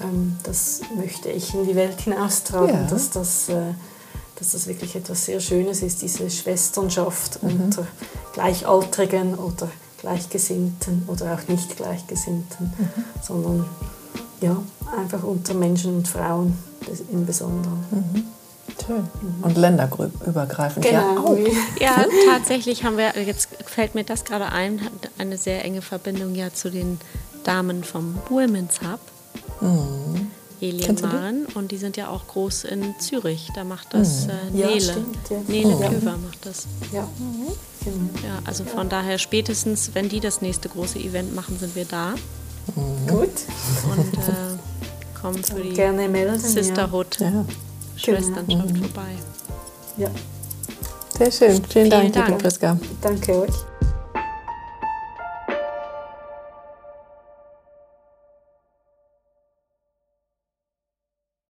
[0.00, 2.86] ähm, das möchte ich in die Welt hinaustragen, ja.
[2.90, 3.74] dass das äh,
[4.40, 7.64] dass das wirklich etwas sehr Schönes ist, diese Schwesternschaft mhm.
[7.64, 7.86] unter
[8.32, 9.68] Gleichaltrigen oder
[9.98, 13.04] Gleichgesinnten oder auch nicht Gleichgesinnten, mhm.
[13.22, 13.66] sondern
[14.40, 14.56] ja,
[14.96, 16.56] einfach unter Menschen und Frauen
[17.12, 17.84] im Besonderen.
[17.90, 18.24] Mhm.
[18.84, 18.96] Schön.
[18.96, 19.44] Mhm.
[19.44, 20.84] Und länderübergreifend.
[20.84, 20.98] Genau.
[20.98, 21.36] Ja, auch.
[21.80, 24.80] ja, tatsächlich haben wir, jetzt fällt mir das gerade ein,
[25.18, 26.98] eine sehr enge Verbindung ja zu den
[27.44, 29.00] Damen vom Women's Hub.
[29.60, 30.30] Mhm.
[30.60, 33.48] Elien Maren und die sind ja auch groß in Zürich.
[33.54, 34.30] Da macht das mhm.
[34.30, 34.74] äh, Nele.
[34.74, 35.40] Ja, stimmt, ja.
[35.48, 35.76] Nele.
[35.76, 36.66] Köver macht das.
[36.92, 37.08] Ja.
[37.18, 38.10] Mhm.
[38.22, 42.14] ja also von daher spätestens, wenn die das nächste große Event machen, sind wir da.
[42.76, 43.06] Mhm.
[43.08, 43.28] Gut.
[43.90, 47.44] Und äh, kommen für die Gerne melden, Sisterhood Ja.
[47.96, 48.86] Schwesternschaft Genau.
[48.86, 49.10] vorbei.
[49.96, 50.08] Ja,
[51.18, 51.62] Sehr schön.
[51.68, 52.28] Vielen, Dank, Dank.
[52.28, 52.78] liebe Priska.
[53.02, 53.54] danke euch.